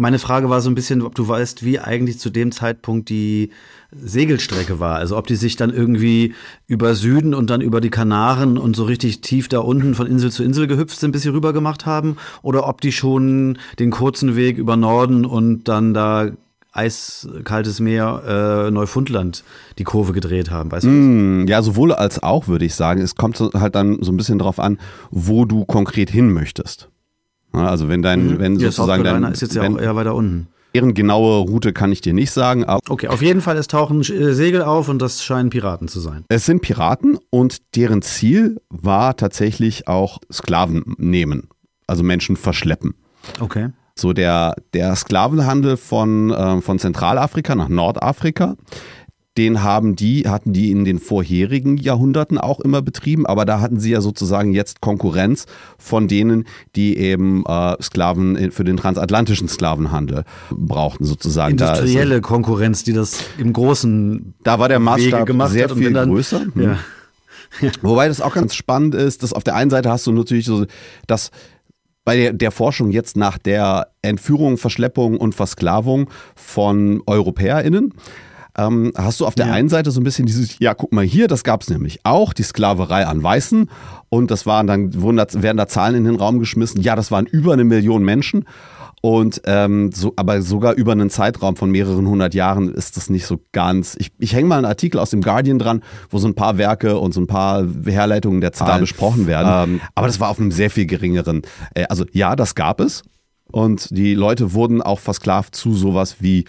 Meine 0.00 0.18
Frage 0.18 0.48
war 0.48 0.62
so 0.62 0.70
ein 0.70 0.74
bisschen, 0.74 1.02
ob 1.02 1.14
du 1.14 1.28
weißt, 1.28 1.62
wie 1.62 1.78
eigentlich 1.78 2.18
zu 2.18 2.30
dem 2.30 2.52
Zeitpunkt 2.52 3.10
die 3.10 3.50
Segelstrecke 3.92 4.80
war. 4.80 4.96
Also 4.96 5.18
ob 5.18 5.26
die 5.26 5.36
sich 5.36 5.56
dann 5.56 5.68
irgendwie 5.68 6.34
über 6.66 6.94
Süden 6.94 7.34
und 7.34 7.50
dann 7.50 7.60
über 7.60 7.82
die 7.82 7.90
Kanaren 7.90 8.56
und 8.56 8.74
so 8.74 8.84
richtig 8.84 9.20
tief 9.20 9.48
da 9.48 9.58
unten 9.58 9.94
von 9.94 10.06
Insel 10.06 10.32
zu 10.32 10.42
Insel 10.42 10.66
gehüpft 10.66 10.98
sind, 10.98 11.12
bis 11.12 11.20
sie 11.20 11.28
rüber 11.28 11.52
gemacht 11.52 11.84
haben. 11.84 12.16
Oder 12.40 12.66
ob 12.66 12.80
die 12.80 12.92
schon 12.92 13.58
den 13.78 13.90
kurzen 13.90 14.36
Weg 14.36 14.56
über 14.56 14.78
Norden 14.78 15.26
und 15.26 15.64
dann 15.64 15.92
da 15.92 16.30
eiskaltes 16.72 17.78
Meer, 17.80 18.68
äh, 18.68 18.70
Neufundland 18.70 19.44
die 19.76 19.84
Kurve 19.84 20.14
gedreht 20.14 20.50
haben. 20.50 20.72
Weißt 20.72 20.86
du 20.86 20.88
mm, 20.88 21.46
ja, 21.46 21.60
sowohl 21.60 21.92
als 21.92 22.22
auch, 22.22 22.48
würde 22.48 22.64
ich 22.64 22.74
sagen. 22.74 23.02
Es 23.02 23.16
kommt 23.16 23.38
halt 23.38 23.74
dann 23.74 23.98
so 24.02 24.12
ein 24.12 24.16
bisschen 24.16 24.38
drauf 24.38 24.60
an, 24.60 24.78
wo 25.10 25.44
du 25.44 25.66
konkret 25.66 26.08
hin 26.08 26.32
möchtest. 26.32 26.88
Also 27.52 27.88
wenn 27.88 28.02
dein, 28.02 28.26
mhm. 28.26 28.38
wenn 28.38 28.54
ja, 28.56 28.70
sozusagen 28.70 29.04
dein, 29.04 29.24
ist 29.24 29.42
jetzt 29.42 29.54
ja 29.54 29.62
auch 29.62 29.78
eher 29.78 29.96
weiter 29.96 30.14
unten. 30.14 30.48
Deren 30.74 30.94
genaue 30.94 31.40
Route 31.48 31.72
kann 31.72 31.90
ich 31.90 32.00
dir 32.00 32.12
nicht 32.12 32.30
sagen. 32.30 32.64
okay, 32.88 33.08
auf 33.08 33.22
jeden 33.22 33.40
Fall, 33.40 33.56
es 33.56 33.66
tauchen 33.66 34.00
äh, 34.02 34.34
Segel 34.34 34.62
auf 34.62 34.88
und 34.88 35.02
das 35.02 35.24
scheinen 35.24 35.50
Piraten 35.50 35.88
zu 35.88 35.98
sein. 35.98 36.24
Es 36.28 36.46
sind 36.46 36.62
Piraten 36.62 37.18
und 37.30 37.74
deren 37.74 38.02
Ziel 38.02 38.60
war 38.68 39.16
tatsächlich 39.16 39.88
auch 39.88 40.18
Sklaven 40.32 40.94
nehmen, 40.96 41.48
also 41.88 42.04
Menschen 42.04 42.36
verschleppen. 42.36 42.94
Okay. 43.40 43.70
So 43.96 44.12
der, 44.12 44.54
der 44.72 44.94
Sklavenhandel 44.94 45.76
von, 45.76 46.30
äh, 46.30 46.60
von 46.60 46.78
Zentralafrika 46.78 47.54
nach 47.56 47.68
Nordafrika 47.68 48.56
den 49.38 49.62
haben 49.62 49.94
die, 49.94 50.28
hatten 50.28 50.52
die 50.52 50.70
in 50.70 50.84
den 50.84 50.98
vorherigen 50.98 51.76
Jahrhunderten 51.76 52.36
auch 52.36 52.60
immer 52.60 52.82
betrieben, 52.82 53.26
aber 53.26 53.44
da 53.44 53.60
hatten 53.60 53.78
sie 53.78 53.92
ja 53.92 54.00
sozusagen 54.00 54.52
jetzt 54.52 54.80
Konkurrenz 54.80 55.46
von 55.78 56.08
denen, 56.08 56.46
die 56.74 56.96
eben 56.96 57.44
äh, 57.46 57.80
Sklaven 57.80 58.50
für 58.50 58.64
den 58.64 58.76
transatlantischen 58.76 59.48
Sklavenhandel 59.48 60.24
brauchten, 60.50 61.04
sozusagen. 61.04 61.52
Industrielle 61.52 62.16
da 62.16 62.20
Konkurrenz, 62.20 62.82
die 62.82 62.92
das 62.92 63.20
im 63.38 63.52
großen 63.52 64.34
Da 64.42 64.58
war 64.58 64.68
der 64.68 64.80
Maßstab 64.80 65.28
sehr 65.48 65.68
viel 65.68 65.92
dann, 65.92 66.10
größer. 66.10 66.40
Hm. 66.54 66.76
Ja. 67.60 67.70
Wobei 67.82 68.06
das 68.06 68.20
auch 68.20 68.34
ganz 68.34 68.54
spannend 68.54 68.94
ist, 68.94 69.24
dass 69.24 69.32
auf 69.32 69.42
der 69.42 69.56
einen 69.56 69.70
Seite 69.70 69.90
hast 69.90 70.06
du 70.06 70.12
natürlich 70.12 70.44
so 70.44 70.66
das 71.08 71.32
bei 72.04 72.16
der, 72.16 72.32
der, 72.32 72.52
Forschung 72.52 72.92
jetzt 72.92 73.16
nach 73.16 73.38
der 73.38 73.88
Entführung, 74.02 74.56
Verschleppung 74.56 75.16
und 75.16 75.34
Versklavung 75.34 76.10
von 76.36 77.02
EuropäerInnen 77.06 77.92
ähm, 78.66 78.92
hast 78.96 79.20
du 79.20 79.26
auf 79.26 79.34
der 79.34 79.46
ja. 79.46 79.52
einen 79.52 79.68
Seite 79.68 79.90
so 79.90 80.00
ein 80.00 80.04
bisschen 80.04 80.26
dieses, 80.26 80.58
ja, 80.58 80.74
guck 80.74 80.92
mal 80.92 81.04
hier, 81.04 81.28
das 81.28 81.44
gab 81.44 81.62
es 81.62 81.70
nämlich 81.70 82.00
auch, 82.04 82.32
die 82.32 82.42
Sklaverei 82.42 83.06
an 83.06 83.22
Weißen. 83.22 83.70
Und 84.08 84.30
das 84.30 84.46
waren 84.46 84.66
dann, 84.66 85.00
wurden 85.00 85.16
da, 85.16 85.26
werden 85.30 85.56
da 85.56 85.68
Zahlen 85.68 85.94
in 85.94 86.04
den 86.04 86.16
Raum 86.16 86.38
geschmissen. 86.38 86.80
Ja, 86.80 86.96
das 86.96 87.10
waren 87.10 87.26
über 87.26 87.52
eine 87.52 87.64
Million 87.64 88.02
Menschen. 88.02 88.44
Und 89.02 89.40
ähm, 89.46 89.92
so, 89.92 90.12
aber 90.16 90.42
sogar 90.42 90.74
über 90.74 90.92
einen 90.92 91.08
Zeitraum 91.08 91.56
von 91.56 91.70
mehreren 91.70 92.06
hundert 92.06 92.34
Jahren 92.34 92.70
ist 92.70 92.98
das 92.98 93.08
nicht 93.08 93.24
so 93.24 93.40
ganz. 93.52 93.96
Ich, 93.98 94.12
ich 94.18 94.34
hänge 94.34 94.48
mal 94.48 94.58
einen 94.58 94.66
Artikel 94.66 94.98
aus 94.98 95.08
dem 95.08 95.22
Guardian 95.22 95.58
dran, 95.58 95.82
wo 96.10 96.18
so 96.18 96.28
ein 96.28 96.34
paar 96.34 96.58
Werke 96.58 96.98
und 96.98 97.14
so 97.14 97.20
ein 97.20 97.26
paar 97.26 97.66
Herleitungen 97.86 98.42
der 98.42 98.52
Zahlen 98.52 98.80
besprochen 98.80 99.26
werden. 99.26 99.74
Ähm, 99.74 99.80
aber 99.94 100.06
das 100.06 100.20
war 100.20 100.28
auf 100.28 100.38
einem 100.38 100.50
sehr 100.50 100.68
viel 100.68 100.84
geringeren. 100.84 101.42
Äh, 101.74 101.84
also 101.88 102.04
ja, 102.12 102.36
das 102.36 102.54
gab 102.54 102.80
es. 102.80 103.02
Und 103.50 103.88
die 103.90 104.14
Leute 104.14 104.52
wurden 104.52 104.82
auch 104.82 105.00
versklavt 105.00 105.56
zu 105.56 105.74
sowas 105.74 106.16
wie 106.20 106.44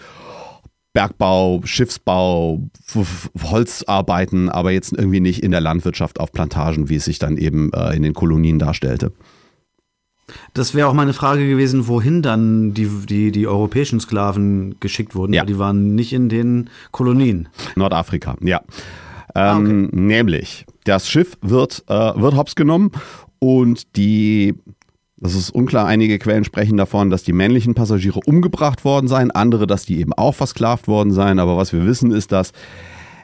Bergbau, 0.92 1.62
Schiffsbau, 1.64 2.60
Holzarbeiten, 3.42 4.48
aber 4.50 4.72
jetzt 4.72 4.92
irgendwie 4.92 5.20
nicht 5.20 5.42
in 5.42 5.50
der 5.50 5.60
Landwirtschaft 5.60 6.20
auf 6.20 6.32
Plantagen, 6.32 6.88
wie 6.88 6.96
es 6.96 7.06
sich 7.06 7.18
dann 7.18 7.38
eben 7.38 7.72
äh, 7.72 7.94
in 7.96 8.02
den 8.02 8.12
Kolonien 8.12 8.58
darstellte. 8.58 9.12
Das 10.54 10.74
wäre 10.74 10.88
auch 10.88 10.94
meine 10.94 11.12
Frage 11.12 11.48
gewesen, 11.48 11.88
wohin 11.88 12.22
dann 12.22 12.74
die, 12.74 12.88
die, 13.08 13.32
die 13.32 13.46
europäischen 13.46 14.00
Sklaven 14.00 14.76
geschickt 14.80 15.14
wurden. 15.14 15.32
Ja. 15.32 15.44
Die 15.44 15.58
waren 15.58 15.94
nicht 15.94 16.12
in 16.12 16.28
den 16.28 16.70
Kolonien. 16.90 17.48
Nordafrika, 17.74 18.36
ja. 18.40 18.60
Ah, 19.34 19.56
ähm, 19.56 19.86
okay. 19.86 19.96
Nämlich, 19.96 20.66
das 20.84 21.08
Schiff 21.08 21.38
wird, 21.40 21.84
äh, 21.88 21.92
wird 22.20 22.36
hops 22.36 22.54
genommen 22.54 22.92
und 23.38 23.96
die 23.96 24.54
das 25.22 25.36
ist 25.36 25.50
unklar. 25.50 25.86
Einige 25.86 26.18
Quellen 26.18 26.42
sprechen 26.42 26.76
davon, 26.76 27.08
dass 27.08 27.22
die 27.22 27.32
männlichen 27.32 27.74
Passagiere 27.74 28.20
umgebracht 28.26 28.84
worden 28.84 29.06
seien, 29.06 29.30
andere, 29.30 29.68
dass 29.68 29.86
die 29.86 30.00
eben 30.00 30.12
auch 30.12 30.34
versklavt 30.34 30.88
worden 30.88 31.12
seien. 31.12 31.38
Aber 31.38 31.56
was 31.56 31.72
wir 31.72 31.86
wissen, 31.86 32.10
ist, 32.10 32.32
dass 32.32 32.52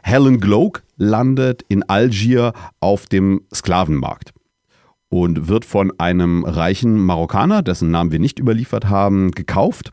Helen 0.05 0.38
Gloak 0.38 0.85
landet 0.97 1.64
in 1.69 1.83
Algier 1.83 2.52
auf 2.78 3.07
dem 3.07 3.40
Sklavenmarkt 3.52 4.33
und 5.09 5.49
wird 5.49 5.64
von 5.64 5.93
einem 5.99 6.45
reichen 6.45 7.05
Marokkaner, 7.05 7.62
dessen 7.62 7.90
Namen 7.90 8.12
wir 8.12 8.21
nicht 8.21 8.38
überliefert 8.38 8.88
haben, 8.88 9.33
gekauft 9.33 9.93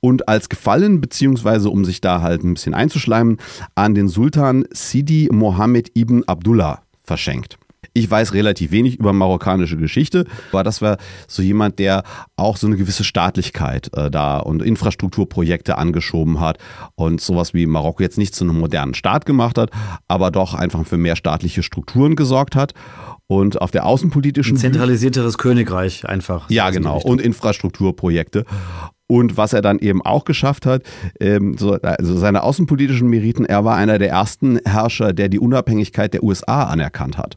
und 0.00 0.28
als 0.28 0.50
Gefallen, 0.50 1.00
beziehungsweise 1.00 1.70
um 1.70 1.84
sich 1.86 2.02
da 2.02 2.20
halt 2.20 2.44
ein 2.44 2.54
bisschen 2.54 2.74
einzuschleimen, 2.74 3.38
an 3.74 3.94
den 3.94 4.08
Sultan 4.08 4.66
Sidi 4.70 5.30
Mohammed 5.32 5.96
ibn 5.96 6.24
Abdullah 6.26 6.82
verschenkt. 7.02 7.58
Ich 7.94 8.10
weiß 8.10 8.34
relativ 8.34 8.72
wenig 8.72 8.98
über 8.98 9.12
marokkanische 9.12 9.76
Geschichte, 9.76 10.24
aber 10.50 10.64
das 10.64 10.82
war 10.82 10.98
so 11.28 11.42
jemand, 11.42 11.78
der 11.78 12.02
auch 12.36 12.56
so 12.56 12.66
eine 12.66 12.76
gewisse 12.76 13.04
Staatlichkeit 13.04 13.90
äh, 13.96 14.10
da 14.10 14.38
und 14.38 14.62
Infrastrukturprojekte 14.62 15.78
angeschoben 15.78 16.40
hat 16.40 16.58
und 16.96 17.20
sowas 17.20 17.54
wie 17.54 17.66
Marokko 17.66 18.02
jetzt 18.02 18.18
nicht 18.18 18.34
zu 18.34 18.44
einem 18.44 18.58
modernen 18.58 18.94
Staat 18.94 19.26
gemacht 19.26 19.58
hat, 19.58 19.70
aber 20.08 20.32
doch 20.32 20.54
einfach 20.54 20.84
für 20.86 20.96
mehr 20.96 21.14
staatliche 21.14 21.62
Strukturen 21.62 22.16
gesorgt 22.16 22.56
hat. 22.56 22.72
Und 23.30 23.60
auf 23.60 23.70
der 23.70 23.84
außenpolitischen. 23.84 24.56
Ein 24.56 24.60
zentralisierteres 24.60 25.36
Königreich 25.36 26.08
einfach. 26.08 26.48
Ja, 26.48 26.70
genau. 26.70 26.98
Und 26.98 27.20
Infrastrukturprojekte. 27.20 28.46
Und 29.06 29.36
was 29.36 29.52
er 29.52 29.60
dann 29.60 29.78
eben 29.80 30.00
auch 30.00 30.24
geschafft 30.24 30.64
hat, 30.64 30.82
ähm, 31.20 31.58
so, 31.58 31.74
also 31.74 32.16
seine 32.16 32.42
außenpolitischen 32.42 33.06
Meriten, 33.08 33.44
er 33.44 33.66
war 33.66 33.76
einer 33.76 33.98
der 33.98 34.08
ersten 34.08 34.58
Herrscher, 34.64 35.12
der 35.12 35.28
die 35.28 35.38
Unabhängigkeit 35.38 36.14
der 36.14 36.22
USA 36.22 36.64
anerkannt 36.64 37.18
hat 37.18 37.36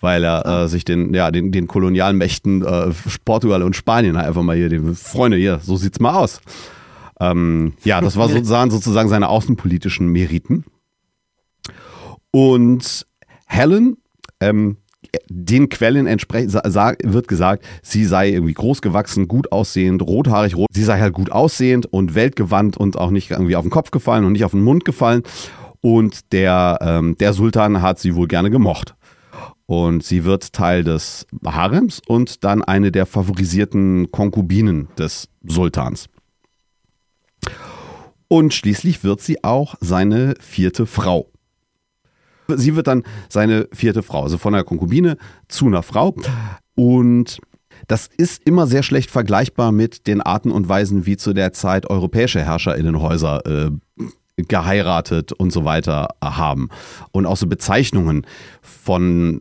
weil 0.00 0.24
er 0.24 0.46
äh, 0.46 0.68
sich 0.68 0.84
den, 0.84 1.14
ja, 1.14 1.30
den, 1.30 1.52
den 1.52 1.66
Kolonialmächten 1.66 2.62
äh, 2.64 2.90
Portugal 3.24 3.62
und 3.62 3.76
Spanien 3.76 4.16
einfach 4.16 4.42
mal 4.42 4.56
hier, 4.56 4.68
die 4.68 4.94
Freunde, 4.94 5.36
hier, 5.36 5.60
so 5.62 5.76
sieht's 5.76 6.00
mal 6.00 6.14
aus. 6.14 6.40
Ähm, 7.18 7.74
ja, 7.84 8.00
das 8.00 8.16
war 8.16 8.28
sozusagen, 8.28 8.70
sozusagen 8.72 9.08
seine 9.08 9.28
außenpolitischen 9.28 10.08
Meriten. 10.08 10.64
Und 12.30 13.06
Helen, 13.46 13.96
ähm, 14.40 14.76
den 15.28 15.68
Quellen 15.68 16.06
entsprechend 16.06 16.52
wird 16.52 17.28
gesagt, 17.28 17.64
sie 17.82 18.04
sei 18.04 18.30
irgendwie 18.30 18.52
groß 18.52 18.82
gewachsen, 18.82 19.28
gut 19.28 19.52
aussehend, 19.52 20.02
rothaarig, 20.02 20.56
rot. 20.56 20.68
Sie 20.72 20.84
sei 20.84 21.00
halt 21.00 21.14
gut 21.14 21.30
aussehend 21.32 21.86
und 21.86 22.14
weltgewandt 22.14 22.76
und 22.76 22.98
auch 22.98 23.10
nicht 23.10 23.30
irgendwie 23.30 23.56
auf 23.56 23.64
den 23.64 23.70
Kopf 23.70 23.90
gefallen 23.90 24.24
und 24.24 24.32
nicht 24.32 24.44
auf 24.44 24.50
den 24.50 24.62
Mund 24.62 24.84
gefallen. 24.84 25.22
Und 25.80 26.32
der, 26.32 26.78
ähm, 26.80 27.16
der 27.18 27.32
Sultan 27.32 27.80
hat 27.80 27.98
sie 27.98 28.14
wohl 28.14 28.26
gerne 28.26 28.50
gemocht. 28.50 28.95
Und 29.66 30.04
sie 30.04 30.24
wird 30.24 30.52
Teil 30.52 30.84
des 30.84 31.26
Harems 31.44 32.00
und 32.06 32.44
dann 32.44 32.62
eine 32.62 32.92
der 32.92 33.04
favorisierten 33.04 34.10
Konkubinen 34.12 34.88
des 34.96 35.28
Sultans. 35.44 36.08
Und 38.28 38.54
schließlich 38.54 39.04
wird 39.04 39.20
sie 39.20 39.42
auch 39.44 39.74
seine 39.80 40.34
vierte 40.40 40.86
Frau. 40.86 41.30
Sie 42.48 42.76
wird 42.76 42.86
dann 42.86 43.02
seine 43.28 43.68
vierte 43.72 44.02
Frau, 44.02 44.22
also 44.22 44.38
von 44.38 44.54
einer 44.54 44.64
Konkubine 44.64 45.16
zu 45.48 45.66
einer 45.66 45.82
Frau. 45.82 46.14
Und 46.76 47.40
das 47.88 48.08
ist 48.16 48.42
immer 48.44 48.66
sehr 48.66 48.82
schlecht 48.82 49.10
vergleichbar 49.10 49.72
mit 49.72 50.06
den 50.06 50.20
Arten 50.20 50.50
und 50.50 50.68
Weisen, 50.68 51.06
wie 51.06 51.16
zu 51.16 51.32
der 51.32 51.52
Zeit 51.52 51.88
europäische 51.90 52.42
Herrscherinnenhäuser 52.44 53.46
äh, 53.46 53.70
geheiratet 54.36 55.32
und 55.32 55.52
so 55.52 55.64
weiter 55.64 56.08
haben. 56.22 56.68
Und 57.12 57.26
auch 57.26 57.36
so 57.36 57.46
Bezeichnungen 57.46 58.26
von 58.62 59.40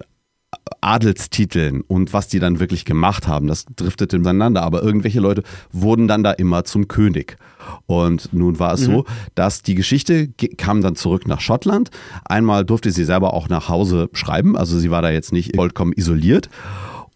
Adelstiteln 0.82 1.82
und 1.82 2.14
was 2.14 2.28
die 2.28 2.40
dann 2.40 2.60
wirklich 2.60 2.86
gemacht 2.86 3.28
haben, 3.28 3.48
das 3.48 3.66
driftete 3.76 4.18
miteinander. 4.18 4.64
Aber 4.64 4.84
irgendwelche 4.84 5.20
Leute 5.20 5.44
wurden 5.72 6.08
dann 6.08 6.24
da 6.24 6.32
immer 6.32 6.64
zum 6.64 6.88
König. 6.88 7.38
Und 7.88 8.34
nun 8.34 8.60
war 8.60 8.74
es 8.74 8.82
mhm. 8.82 8.92
so, 8.92 9.06
dass 9.34 9.62
die 9.62 9.76
Geschichte 9.76 10.28
kam 10.58 10.82
dann 10.82 10.96
zurück 10.96 11.28
nach 11.28 11.42
Schottland. 11.42 11.90
Einmal 12.26 12.66
durfte 12.66 12.92
sie 12.92 13.04
selber 13.04 13.34
auch 13.34 13.50
nach 13.50 13.70
Hause 13.70 14.10
schreiben, 14.14 14.56
also 14.56 14.78
sie 14.78 14.92
war 14.92 15.02
da 15.02 15.10
jetzt 15.10 15.34
nicht 15.34 15.56
vollkommen 15.56 15.94
isoliert. 15.94 16.50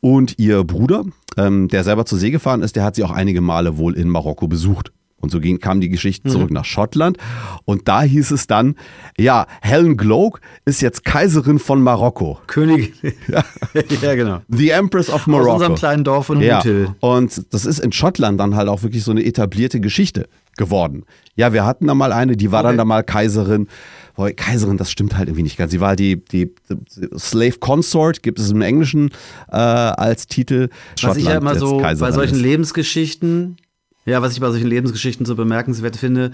Und 0.02 0.40
ihr 0.40 0.64
Bruder, 0.64 1.04
ähm, 1.38 1.68
der 1.68 1.84
selber 1.84 2.06
zur 2.06 2.20
See 2.20 2.32
gefahren 2.32 2.62
ist, 2.62 2.76
der 2.76 2.84
hat 2.84 2.96
sie 2.96 3.04
auch 3.04 3.12
einige 3.12 3.42
Male 3.42 3.78
wohl 3.78 3.96
in 3.96 4.10
Marokko 4.10 4.48
besucht. 4.48 4.92
Und 5.22 5.32
so 5.32 5.40
ging, 5.40 5.60
kam 5.60 5.82
die 5.82 5.90
Geschichte 5.90 6.30
zurück 6.30 6.52
nach 6.52 6.66
Schottland. 6.66 7.18
Und 7.66 7.88
da 7.88 8.02
hieß 8.04 8.32
es 8.32 8.48
dann, 8.48 8.76
ja, 9.18 9.48
Helen 9.62 9.98
Gloak 9.98 10.40
ist 10.66 10.82
jetzt 10.82 11.04
Kaiserin 11.04 11.60
von 11.60 11.82
Marokko. 11.82 12.40
König. 12.48 12.94
Ja, 13.28 13.44
ja 14.02 14.16
genau. 14.16 14.42
The 14.48 14.70
Empress 14.70 15.10
of 15.10 15.22
Aus 15.22 15.28
Morocco. 15.28 15.54
unserem 15.54 15.76
kleinen 15.76 16.04
Dorf 16.04 16.28
von 16.28 16.42
Ja, 16.42 16.62
und 17.00 17.54
das 17.54 17.66
ist 17.66 17.80
in 17.80 17.92
Schottland 17.92 18.40
dann 18.40 18.56
halt 18.56 18.70
auch 18.70 18.82
wirklich 18.82 19.04
so 19.04 19.12
eine 19.12 19.24
etablierte 19.24 19.80
Geschichte 19.80 20.28
geworden. 20.58 21.04
Ja, 21.36 21.54
wir 21.54 21.66
hatten 21.66 21.88
da 21.88 21.94
mal 21.96 22.12
eine, 22.12 22.36
die 22.38 22.52
war 22.52 22.64
dann 22.64 22.72
Okay. 22.72 22.78
da 22.78 22.86
mal 22.86 23.04
Kaiserin. 23.04 23.68
Boah, 24.16 24.32
Kaiserin, 24.32 24.78
das 24.78 24.92
stimmt 24.92 25.18
halt 25.18 25.30
irgendwie 25.30 25.44
nicht 25.44 25.58
ganz. 25.58 25.72
Sie 25.72 25.80
war 25.80 25.96
die, 25.96 26.18
die, 26.24 26.54
die 26.70 27.08
Slave 27.18 27.60
Consort, 27.60 28.22
gibt 28.24 28.40
es 28.40 28.52
im 28.52 28.62
Englischen 28.62 29.12
äh, 29.50 29.56
als 29.56 30.28
Titel. 30.28 30.70
Was 31.02 31.16
ich 31.18 31.26
ja 31.26 31.38
immer 31.38 31.56
so 31.56 31.78
bei 31.78 31.96
solchen 31.96 32.36
ist. 32.36 32.42
Lebensgeschichten, 32.42 33.58
ja, 34.06 34.22
was 34.22 34.34
ich 34.34 34.40
bei 34.40 34.50
solchen 34.50 34.68
Lebensgeschichten 34.68 35.26
so 35.26 35.36
bemerkenswert 35.36 35.98
finde, 35.98 36.32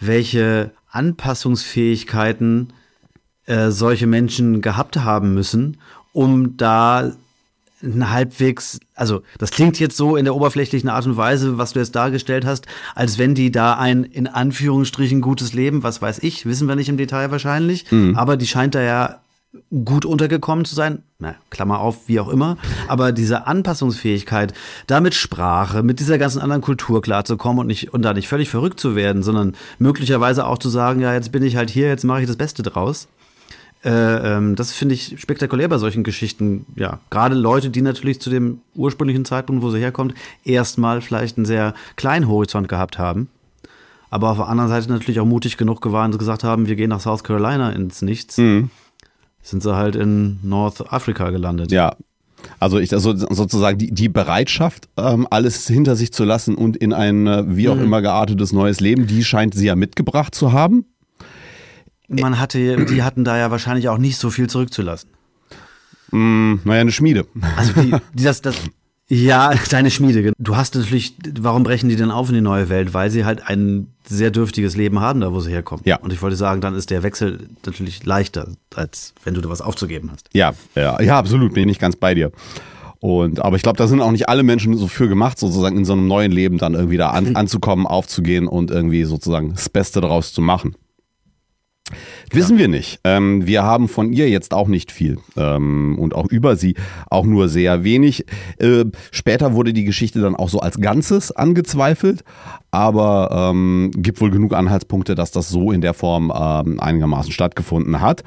welche 0.00 0.72
Anpassungsfähigkeiten 0.90 2.72
äh, 3.46 3.70
solche 3.70 4.06
Menschen 4.06 4.60
gehabt 4.60 4.96
haben 4.98 5.34
müssen, 5.34 5.78
um 6.12 6.56
da 6.56 7.12
ein 7.82 8.10
halbwegs, 8.10 8.78
also 8.94 9.22
das 9.38 9.50
klingt 9.50 9.80
jetzt 9.80 9.96
so 9.96 10.16
in 10.16 10.24
der 10.24 10.36
oberflächlichen 10.36 10.88
Art 10.88 11.06
und 11.06 11.16
Weise, 11.16 11.58
was 11.58 11.72
du 11.72 11.80
jetzt 11.80 11.96
dargestellt 11.96 12.44
hast, 12.44 12.66
als 12.94 13.18
wenn 13.18 13.34
die 13.34 13.50
da 13.50 13.74
ein 13.74 14.04
in 14.04 14.28
Anführungsstrichen 14.28 15.20
gutes 15.20 15.52
Leben, 15.52 15.82
was 15.82 16.00
weiß 16.00 16.20
ich, 16.20 16.46
wissen 16.46 16.68
wir 16.68 16.76
nicht 16.76 16.88
im 16.88 16.96
Detail 16.96 17.32
wahrscheinlich, 17.32 17.86
aber 18.16 18.36
die 18.36 18.46
scheint 18.46 18.76
da 18.76 18.82
ja 18.82 19.20
gut 19.84 20.04
untergekommen 20.04 20.64
zu 20.64 20.74
sein, 20.74 21.02
na, 21.18 21.34
Klammer 21.50 21.80
auf, 21.80 22.08
wie 22.08 22.20
auch 22.20 22.28
immer, 22.28 22.56
aber 22.88 23.12
diese 23.12 23.46
Anpassungsfähigkeit, 23.46 24.54
da 24.86 25.00
mit 25.00 25.14
Sprache, 25.14 25.82
mit 25.82 26.00
dieser 26.00 26.18
ganzen 26.18 26.40
anderen 26.40 26.62
Kultur 26.62 27.02
klarzukommen 27.02 27.60
und 27.60 27.66
nicht 27.66 27.92
und 27.92 28.02
da 28.02 28.14
nicht 28.14 28.28
völlig 28.28 28.48
verrückt 28.48 28.80
zu 28.80 28.96
werden, 28.96 29.22
sondern 29.22 29.54
möglicherweise 29.78 30.46
auch 30.46 30.58
zu 30.58 30.68
sagen, 30.68 31.00
ja, 31.00 31.12
jetzt 31.12 31.32
bin 31.32 31.42
ich 31.42 31.56
halt 31.56 31.70
hier, 31.70 31.88
jetzt 31.88 32.04
mache 32.04 32.22
ich 32.22 32.26
das 32.26 32.36
Beste 32.36 32.62
draus. 32.62 33.08
Äh, 33.84 34.36
ähm, 34.36 34.54
das 34.54 34.72
finde 34.72 34.94
ich 34.94 35.20
spektakulär 35.20 35.68
bei 35.68 35.78
solchen 35.78 36.04
Geschichten. 36.04 36.66
Ja, 36.76 37.00
gerade 37.10 37.34
Leute, 37.34 37.68
die 37.68 37.82
natürlich 37.82 38.20
zu 38.20 38.30
dem 38.30 38.60
ursprünglichen 38.74 39.24
Zeitpunkt, 39.24 39.62
wo 39.62 39.70
sie 39.70 39.80
herkommt, 39.80 40.14
erstmal 40.44 41.00
vielleicht 41.00 41.36
einen 41.36 41.46
sehr 41.46 41.74
kleinen 41.96 42.28
Horizont 42.28 42.68
gehabt 42.68 42.98
haben. 42.98 43.28
Aber 44.08 44.30
auf 44.30 44.36
der 44.36 44.48
anderen 44.48 44.70
Seite 44.70 44.90
natürlich 44.90 45.20
auch 45.20 45.26
mutig 45.26 45.56
genug 45.56 45.80
waren 45.90 46.12
und 46.12 46.18
gesagt 46.18 46.44
haben, 46.44 46.68
wir 46.68 46.76
gehen 46.76 46.90
nach 46.90 47.00
South 47.00 47.24
Carolina 47.24 47.70
ins 47.70 48.02
Nichts. 48.02 48.38
Mhm. 48.38 48.70
Sind 49.42 49.62
sie 49.62 49.74
halt 49.74 49.96
in 49.96 50.38
Nordafrika 50.42 51.30
gelandet. 51.30 51.72
Ja. 51.72 51.96
Also 52.58 52.78
ich 52.78 52.92
also 52.92 53.14
sozusagen 53.16 53.78
die, 53.78 53.92
die 53.92 54.08
Bereitschaft, 54.08 54.88
ähm, 54.96 55.26
alles 55.30 55.66
hinter 55.66 55.94
sich 55.96 56.12
zu 56.12 56.24
lassen 56.24 56.54
und 56.56 56.76
in 56.76 56.92
ein 56.92 57.26
äh, 57.26 57.44
wie 57.46 57.66
Mhm. 57.66 57.72
auch 57.72 57.78
immer 57.78 58.02
geartetes 58.02 58.52
neues 58.52 58.80
Leben, 58.80 59.06
die 59.06 59.22
scheint 59.24 59.54
sie 59.54 59.66
ja 59.66 59.76
mitgebracht 59.76 60.34
zu 60.34 60.52
haben. 60.52 60.86
Man 62.08 62.38
hatte, 62.38 62.84
die 62.84 63.02
hatten 63.02 63.24
da 63.24 63.38
ja 63.38 63.50
wahrscheinlich 63.50 63.88
auch 63.88 63.98
nicht 63.98 64.16
so 64.18 64.30
viel 64.30 64.48
zurückzulassen. 64.48 65.08
Hm, 66.10 66.60
naja, 66.64 66.82
eine 66.82 66.92
Schmiede. 66.92 67.26
Also 67.56 67.72
die, 67.80 67.94
die 68.12 68.24
das, 68.24 68.42
das, 68.42 68.56
ja, 69.08 69.52
deine 69.70 69.90
Schmiede. 69.90 70.32
Du 70.38 70.56
hast 70.56 70.74
natürlich, 70.74 71.16
warum 71.38 71.64
brechen 71.64 71.88
die 71.88 71.96
denn 71.96 72.10
auf 72.10 72.28
in 72.28 72.34
die 72.34 72.40
neue 72.40 72.68
Welt? 72.68 72.94
Weil 72.94 73.10
sie 73.10 73.24
halt 73.24 73.46
ein 73.46 73.88
sehr 74.06 74.30
dürftiges 74.30 74.76
Leben 74.76 75.00
haben, 75.00 75.20
da 75.20 75.32
wo 75.32 75.40
sie 75.40 75.50
herkommen. 75.50 75.84
Ja. 75.84 75.96
Und 75.96 76.12
ich 76.12 76.22
wollte 76.22 76.36
sagen, 76.36 76.60
dann 76.60 76.74
ist 76.74 76.90
der 76.90 77.02
Wechsel 77.02 77.48
natürlich 77.66 78.04
leichter, 78.04 78.48
als 78.74 79.12
wenn 79.24 79.34
du 79.34 79.40
da 79.40 79.48
was 79.48 79.60
aufzugeben 79.60 80.10
hast. 80.10 80.28
Ja, 80.32 80.52
ja, 80.74 81.00
ja, 81.02 81.18
absolut, 81.18 81.52
bin 81.52 81.68
ich 81.68 81.78
ganz 81.78 81.96
bei 81.96 82.14
dir. 82.14 82.32
Und, 83.00 83.44
aber 83.44 83.56
ich 83.56 83.62
glaube, 83.62 83.76
da 83.78 83.88
sind 83.88 84.00
auch 84.00 84.12
nicht 84.12 84.28
alle 84.28 84.44
Menschen 84.44 84.76
so 84.76 84.86
für 84.86 85.08
gemacht, 85.08 85.38
sozusagen 85.38 85.76
in 85.76 85.84
so 85.84 85.92
einem 85.92 86.06
neuen 86.06 86.30
Leben 86.30 86.58
dann 86.58 86.74
irgendwie 86.74 86.96
da 86.96 87.10
an, 87.10 87.34
anzukommen, 87.36 87.86
aufzugehen 87.86 88.46
und 88.46 88.70
irgendwie 88.70 89.02
sozusagen 89.04 89.50
das 89.50 89.68
Beste 89.68 90.00
daraus 90.00 90.32
zu 90.32 90.40
machen. 90.40 90.76
Wissen 92.32 92.58
wir 92.58 92.68
nicht. 92.68 93.00
Ähm, 93.04 93.46
wir 93.46 93.62
haben 93.62 93.88
von 93.88 94.12
ihr 94.12 94.28
jetzt 94.28 94.54
auch 94.54 94.68
nicht 94.68 94.90
viel 94.90 95.18
ähm, 95.36 95.98
und 95.98 96.14
auch 96.14 96.26
über 96.30 96.56
sie 96.56 96.74
auch 97.10 97.24
nur 97.24 97.48
sehr 97.48 97.84
wenig. 97.84 98.24
Äh, 98.58 98.84
später 99.10 99.52
wurde 99.54 99.72
die 99.72 99.84
Geschichte 99.84 100.20
dann 100.20 100.34
auch 100.34 100.48
so 100.48 100.60
als 100.60 100.80
Ganzes 100.80 101.30
angezweifelt, 101.32 102.24
aber 102.72 103.50
ähm, 103.52 103.90
gibt 103.94 104.20
wohl 104.20 104.30
genug 104.30 104.54
Anhaltspunkte, 104.54 105.14
dass 105.14 105.30
das 105.30 105.50
so 105.50 105.70
in 105.70 105.82
der 105.82 105.94
Form 105.94 106.32
ähm, 106.34 106.80
einigermaßen 106.80 107.30
stattgefunden 107.30 108.00
hat. 108.00 108.24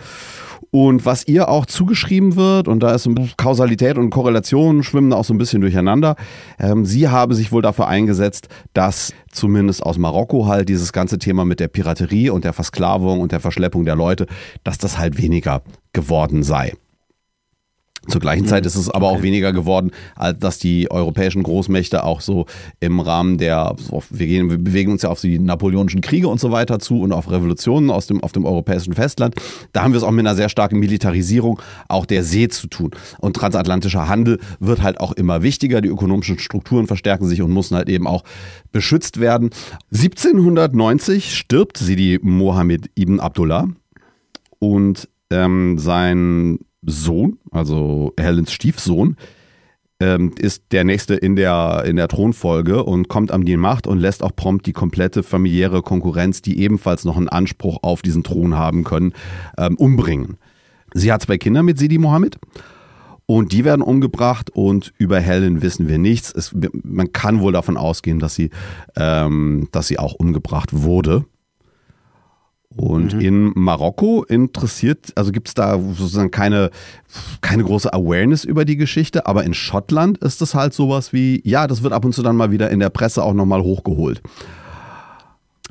Und 0.72 1.06
was 1.06 1.28
ihr 1.28 1.50
auch 1.50 1.66
zugeschrieben 1.66 2.36
wird, 2.36 2.68
und 2.68 2.82
da 2.82 2.94
ist 2.94 3.04
so 3.04 3.10
ein 3.10 3.16
bisschen 3.16 3.38
Kausalität 3.38 3.98
und 3.98 4.10
Korrelation 4.10 4.84
schwimmen 4.84 5.14
auch 5.14 5.24
so 5.24 5.34
ein 5.34 5.38
bisschen 5.38 5.62
durcheinander, 5.62 6.16
ähm, 6.60 6.86
sie 6.86 7.10
habe 7.10 7.34
sich 7.34 7.52
wohl 7.52 7.62
dafür 7.62 7.88
eingesetzt, 7.88 8.50
dass 8.74 9.14
zumindest 9.32 9.84
aus 9.84 9.98
Marokko 9.98 10.48
halt 10.48 10.70
dieses 10.70 10.94
ganze 10.94 11.18
Thema 11.18 11.44
mit 11.44 11.60
der 11.60 11.68
Piraterie 11.68 12.30
und 12.30 12.44
der 12.44 12.54
Versklavung 12.54 13.22
und 13.22 13.32
der 13.32 13.40
Verschleppung 13.40 13.86
der 13.86 13.96
Leute, 13.96 14.28
dass 14.64 14.78
das 14.78 14.98
halt 14.98 15.18
weniger 15.18 15.62
geworden 15.94 16.44
sei. 16.44 16.74
Zur 18.08 18.22
gleichen 18.22 18.46
Zeit 18.46 18.66
ist 18.66 18.76
es 18.76 18.90
aber 18.90 19.10
auch 19.10 19.22
weniger 19.22 19.54
geworden, 19.54 19.92
als 20.16 20.40
dass 20.40 20.60
die 20.60 20.90
europäischen 20.92 21.44
Großmächte 21.44 22.04
auch 22.04 22.22
so 22.22 22.46
im 22.80 23.00
Rahmen 23.00 23.38
der, 23.38 23.76
wir, 24.10 24.28
gehen, 24.28 24.50
wir 24.50 24.58
bewegen 24.58 24.92
uns 24.92 25.02
ja 25.02 25.10
auf 25.10 25.22
die 25.22 25.40
napoleonischen 25.40 26.02
Kriege 26.02 26.28
und 26.28 26.40
so 26.40 26.52
weiter 26.52 26.80
zu 26.80 27.02
und 27.02 27.12
auf 27.12 27.30
Revolutionen 27.30 27.90
aus 27.90 28.08
dem, 28.08 28.24
auf 28.24 28.32
dem 28.32 28.46
europäischen 28.46 28.94
Festland. 28.94 29.36
Da 29.74 29.84
haben 29.84 29.94
wir 29.94 29.98
es 29.98 30.04
auch 30.04 30.12
mit 30.12 30.26
einer 30.26 30.36
sehr 30.36 30.50
starken 30.50 30.80
Militarisierung 30.80 31.62
auch 31.88 32.06
der 32.06 32.24
See 32.24 32.48
zu 32.48 32.68
tun. 32.68 32.92
Und 33.20 33.36
transatlantischer 33.36 34.08
Handel 34.08 34.40
wird 34.60 34.82
halt 34.82 35.00
auch 35.00 35.12
immer 35.14 35.44
wichtiger. 35.44 35.82
Die 35.82 35.90
ökonomischen 35.90 36.40
Strukturen 36.40 36.88
verstärken 36.88 37.28
sich 37.28 37.42
und 37.42 37.54
müssen 37.54 37.76
halt 37.76 37.90
eben 37.90 38.08
auch 38.08 38.24
beschützt 38.72 39.20
werden. 39.20 39.50
1790 39.92 41.36
stirbt 41.36 41.78
Sidi 41.78 42.20
Mohammed 42.22 42.90
ibn 42.98 43.20
Abdullah 43.20 43.68
und 44.60 45.10
ähm, 45.30 45.78
sein 45.80 46.60
Sohn, 46.86 47.38
also 47.52 48.14
Helens 48.18 48.52
Stiefsohn, 48.52 49.18
ähm, 50.00 50.34
ist 50.38 50.64
der 50.72 50.84
nächste 50.84 51.16
in 51.16 51.36
der, 51.36 51.84
in 51.86 51.96
der 51.96 52.08
Thronfolge 52.08 52.84
und 52.84 53.08
kommt 53.08 53.32
an 53.32 53.46
die 53.46 53.58
Macht 53.58 53.88
und 53.88 54.00
lässt 54.00 54.24
auch 54.24 54.36
prompt 54.36 54.66
die 54.66 54.74
komplette 54.74 55.24
familiäre 55.24 55.82
Konkurrenz, 55.82 56.42
die 56.42 56.60
ebenfalls 56.60 57.06
noch 57.06 57.18
einen 57.18 57.30
Anspruch 57.30 57.80
auf 57.82 58.02
diesen 58.02 58.24
Thron 58.24 58.56
haben 58.56 58.84
können, 58.84 59.14
ähm, 59.58 59.76
umbringen. 59.78 60.38
Sie 60.94 61.12
hat 61.12 61.22
zwei 61.22 61.38
Kinder 61.38 61.64
mit 61.64 61.80
Sidi 61.80 61.98
Mohammed 61.98 62.38
und 63.26 63.52
die 63.54 63.66
werden 63.66 63.82
umgebracht 63.82 64.50
und 64.52 64.94
über 64.98 65.20
Helen 65.20 65.62
wissen 65.62 65.88
wir 65.88 65.98
nichts. 65.98 66.32
Es, 66.32 66.56
man 66.84 67.12
kann 67.12 67.40
wohl 67.40 67.54
davon 67.54 67.78
ausgehen, 67.78 68.20
dass 68.20 68.36
sie, 68.36 68.50
ähm, 68.96 69.68
dass 69.72 69.88
sie 69.88 69.98
auch 69.98 70.14
umgebracht 70.14 70.70
wurde. 70.74 71.26
Und 72.78 73.14
in 73.14 73.54
Marokko 73.56 74.24
interessiert, 74.24 75.14
also 75.16 75.32
gibt 75.32 75.48
es 75.48 75.54
da 75.54 75.80
sozusagen 75.80 76.30
keine, 76.30 76.72
keine 77.40 77.64
große 77.64 77.94
Awareness 77.94 78.44
über 78.44 78.66
die 78.66 78.76
Geschichte, 78.76 79.28
aber 79.28 79.46
in 79.46 79.54
Schottland 79.54 80.18
ist 80.18 80.42
es 80.42 80.54
halt 80.56 80.74
sowas 80.74 81.14
wie, 81.14 81.42
ja, 81.46 81.68
das 81.68 81.84
wird 81.84 81.94
ab 81.94 82.04
und 82.04 82.14
zu 82.14 82.22
dann 82.22 82.36
mal 82.36 82.52
wieder 82.52 82.70
in 82.72 82.82
der 82.82 82.90
Presse 82.90 83.24
auch 83.24 83.34
nochmal 83.34 83.62
hochgeholt. 83.62 84.22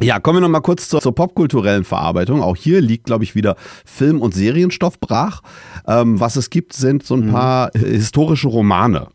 Ja, 0.01 0.19
kommen 0.19 0.39
wir 0.39 0.41
nochmal 0.41 0.63
kurz 0.63 0.89
zur, 0.89 1.01
zur 1.01 1.15
popkulturellen 1.15 1.85
Verarbeitung. 1.85 2.43
Auch 2.43 2.57
hier 2.57 2.81
liegt, 2.81 3.05
glaube 3.05 3.23
ich, 3.23 3.35
wieder 3.35 3.55
Film- 3.85 4.23
und 4.23 4.35
Serienstoff 4.35 4.99
brach. 4.99 5.43
Ähm, 5.87 6.19
was 6.19 6.37
es 6.37 6.51
gibt, 6.51 6.73
sind 6.73 7.05
so 7.05 7.15
ein 7.15 7.31
paar 7.31 7.71
historische 7.75 8.49
Romane. 8.49 9.09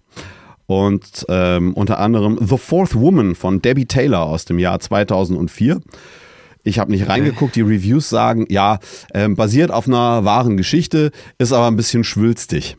Und 0.68 1.26
ähm, 1.28 1.74
unter 1.74 2.00
anderem 2.00 2.38
The 2.40 2.58
Fourth 2.58 2.96
Woman 2.96 3.36
von 3.36 3.62
Debbie 3.62 3.88
Taylor 3.88 4.22
aus 4.22 4.46
dem 4.46 4.60
Jahr 4.60 4.80
2004. 4.80 5.82
Ich 6.70 6.80
habe 6.80 6.92
nicht 6.92 7.10
reingeguckt, 7.10 7.56
die 7.56 7.62
Reviews 7.62 8.10
sagen, 8.10 8.46
ja, 8.50 8.80
ähm, 9.14 9.36
basiert 9.36 9.72
auf 9.72 9.88
einer 9.88 10.24
wahren 10.24 10.56
Geschichte, 10.56 11.12
ist 11.40 11.52
aber 11.52 11.68
ein 11.68 11.76
bisschen 11.76 12.04
schwülstig. 12.04 12.78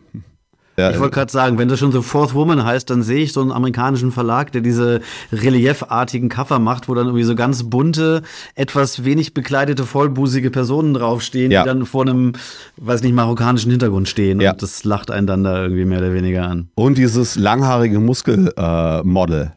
Ja, 0.79 0.92
Ich 0.92 0.98
wollte 1.00 1.14
gerade 1.14 1.31
sagen, 1.33 1.59
wenn 1.59 1.68
das 1.68 1.79
schon 1.81 1.92
so 1.92 2.00
Fourth 2.00 2.33
Woman 2.33 2.64
heißt, 2.64 2.88
dann 2.88 3.03
sehe 3.03 3.22
ich 3.24 3.33
so 3.35 3.40
einen 3.42 3.53
amerikanischen 3.53 4.12
Verlag, 4.12 4.53
der 4.53 4.62
diese 4.62 5.00
reliefartigen 5.33 6.29
Cover 6.31 6.59
macht, 6.59 6.88
wo 6.88 6.94
dann 6.94 7.07
irgendwie 7.07 7.24
so 7.24 7.35
ganz 7.35 7.64
bunte, 7.64 8.22
etwas 8.55 9.05
wenig 9.05 9.35
bekleidete, 9.35 9.85
vollbusige 9.85 10.50
Personen 10.50 10.94
draufstehen, 10.94 11.50
Ja. 11.50 11.62
die 11.64 11.68
dann 11.68 11.85
vor 11.85 12.03
einem, 12.07 12.33
weiß 12.79 13.03
nicht, 13.03 13.12
marokkanischen 13.14 13.70
Hintergrund 13.72 14.09
stehen. 14.09 14.40
Ja. 14.40 14.53
Und 14.53 14.62
das 14.62 14.85
lacht 14.85 15.11
einen 15.11 15.26
dann 15.26 15.44
da 15.44 15.61
irgendwie 15.62 15.85
mehr 15.85 15.98
oder 15.98 16.14
weniger 16.14 16.46
an. 16.48 16.68
Und 16.76 16.96
dieses 16.96 17.37
langhaarige 17.37 17.98
Muskelmodel. 17.98 18.55
Äh, 18.57 19.03
Model. 19.03 19.53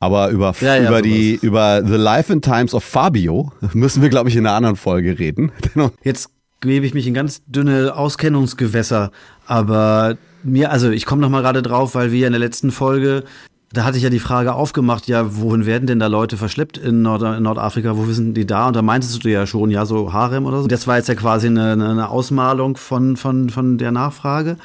Aber 0.00 0.30
über, 0.30 0.54
Ja, 0.60 0.76
ja, 0.76 0.88
über, 0.88 1.02
die, 1.02 1.38
über 1.42 1.82
The 1.86 1.96
Life 1.96 2.32
and 2.32 2.42
Times 2.42 2.74
of 2.74 2.82
Fabio 2.82 3.52
müssen 3.74 4.02
wir, 4.02 4.08
glaube 4.08 4.30
ich, 4.30 4.36
in 4.36 4.46
einer 4.46 4.56
anderen 4.56 4.76
Folge 4.76 5.18
reden. 5.18 5.52
Jetzt 6.02 6.30
gebe 6.60 6.86
ich 6.86 6.94
mich 6.94 7.06
in 7.06 7.14
ganz 7.14 7.42
dünne 7.46 7.94
Auskennungsgewässer, 7.94 9.10
aber 9.46 10.16
mir, 10.42 10.70
also 10.70 10.90
ich 10.90 11.04
komme 11.04 11.20
noch 11.20 11.28
mal 11.28 11.42
gerade 11.42 11.62
drauf, 11.62 11.94
weil 11.94 12.12
wir 12.12 12.26
in 12.26 12.32
der 12.32 12.40
letzten 12.40 12.70
Folge, 12.70 13.24
da 13.72 13.84
hatte 13.84 13.98
ich 13.98 14.02
ja 14.02 14.10
die 14.10 14.18
Frage 14.18 14.54
aufgemacht, 14.54 15.06
ja, 15.06 15.36
wohin 15.36 15.66
werden 15.66 15.86
denn 15.86 15.98
da 15.98 16.06
Leute 16.06 16.38
verschleppt 16.38 16.78
in, 16.78 17.02
Nord 17.02 17.22
in 17.22 17.42
Nordafrika, 17.42 17.96
wo 17.96 18.04
sind 18.06 18.34
die 18.34 18.46
da? 18.46 18.68
Und 18.68 18.76
da 18.76 18.82
meintest 18.82 19.22
du 19.22 19.28
ja 19.28 19.46
schon, 19.46 19.70
ja, 19.70 19.84
so 19.84 20.12
Harem 20.14 20.46
oder 20.46 20.62
so. 20.62 20.66
Das 20.66 20.86
war 20.86 20.96
jetzt 20.96 21.08
ja 21.08 21.14
quasi 21.14 21.46
eine, 21.46 21.72
eine 21.72 22.08
Ausmalung 22.08 22.76
von, 22.76 23.16
von, 23.16 23.50
von 23.50 23.76
der 23.78 23.92
Nachfrage. 23.92 24.56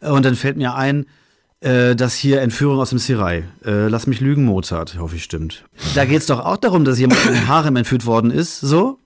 Und 0.00 0.24
dann 0.24 0.36
fällt 0.36 0.58
mir 0.58 0.74
ein, 0.74 1.06
äh, 1.62 1.94
das 1.94 2.14
hier 2.14 2.40
Entführung 2.42 2.78
aus 2.78 2.90
dem 2.90 2.98
Sirai. 2.98 3.44
Äh, 3.64 3.88
lass 3.88 4.06
mich 4.06 4.20
lügen, 4.20 4.44
Mozart, 4.44 4.98
hoffe 4.98 5.16
ich 5.16 5.24
stimmt. 5.24 5.64
Da 5.94 6.04
geht's 6.04 6.26
doch 6.26 6.44
auch 6.44 6.56
darum, 6.56 6.84
dass 6.84 6.98
jemand 6.98 7.24
in 7.26 7.34
den 7.34 7.48
Harem 7.48 7.76
entführt 7.76 8.06
worden 8.06 8.30
ist, 8.30 8.60
so. 8.60 8.98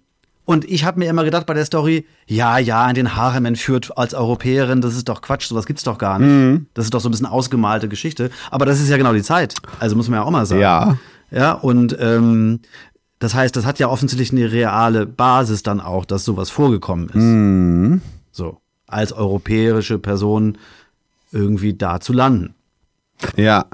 Und 0.45 0.65
ich 0.65 0.85
habe 0.85 1.01
mir 1.01 1.11
immer 1.11 1.25
gedacht 1.25 1.47
bei 1.47 1.55
der 1.55 1.65
Story, 1.65 2.07
ja, 2.27 2.59
ja, 2.59 2.89
in 2.89 2.95
den 2.95 3.17
Harem 3.17 3.47
entführt 3.47 3.99
als 3.99 4.15
Europäerin, 4.15 4.81
das 4.81 4.95
ist 4.95 5.09
doch 5.09 5.21
Quatsch, 5.21 5.49
sowas 5.49 5.67
gibt's 5.67 5.83
doch 5.83 5.99
gar 5.99 6.21
nicht. 6.21 6.67
Das 6.75 6.85
ist 6.85 6.95
doch 6.95 7.01
so 7.01 7.09
ein 7.09 7.11
bisschen 7.11 7.27
ausgemalte 7.27 7.89
Geschichte. 7.89 8.31
Aber 8.53 8.65
das 8.65 8.81
ist 8.81 8.89
ja 8.89 8.97
genau 8.97 9.13
die 9.13 9.25
Zeit. 9.25 9.57
Also 9.81 9.97
muss 9.97 10.09
man 10.09 10.21
ja 10.21 10.25
auch 10.25 10.31
mal 10.31 10.47
sagen. 10.47 10.61
Ja. 10.61 10.99
Ja, 11.33 11.53
und 11.53 11.97
ähm, 11.99 12.61
das 13.19 13.35
heißt, 13.35 13.57
das 13.57 13.67
hat 13.67 13.81
ja 13.81 13.89
offensichtlich 13.89 14.31
eine 14.31 14.53
reale 14.53 15.05
Basis 15.05 15.65
dann 15.65 15.81
auch, 15.81 16.05
dass 16.05 16.25
sowas 16.25 16.51
vorgekommen 16.51 17.09
ist. 17.09 18.07
So, 18.31 18.61
als 18.87 19.13
europäische 19.13 19.99
Person 19.99 20.59
irgendwie 21.37 21.75
da 21.75 22.01
zu 22.01 22.13
landen. 22.13 22.55
Ja. 23.37 23.67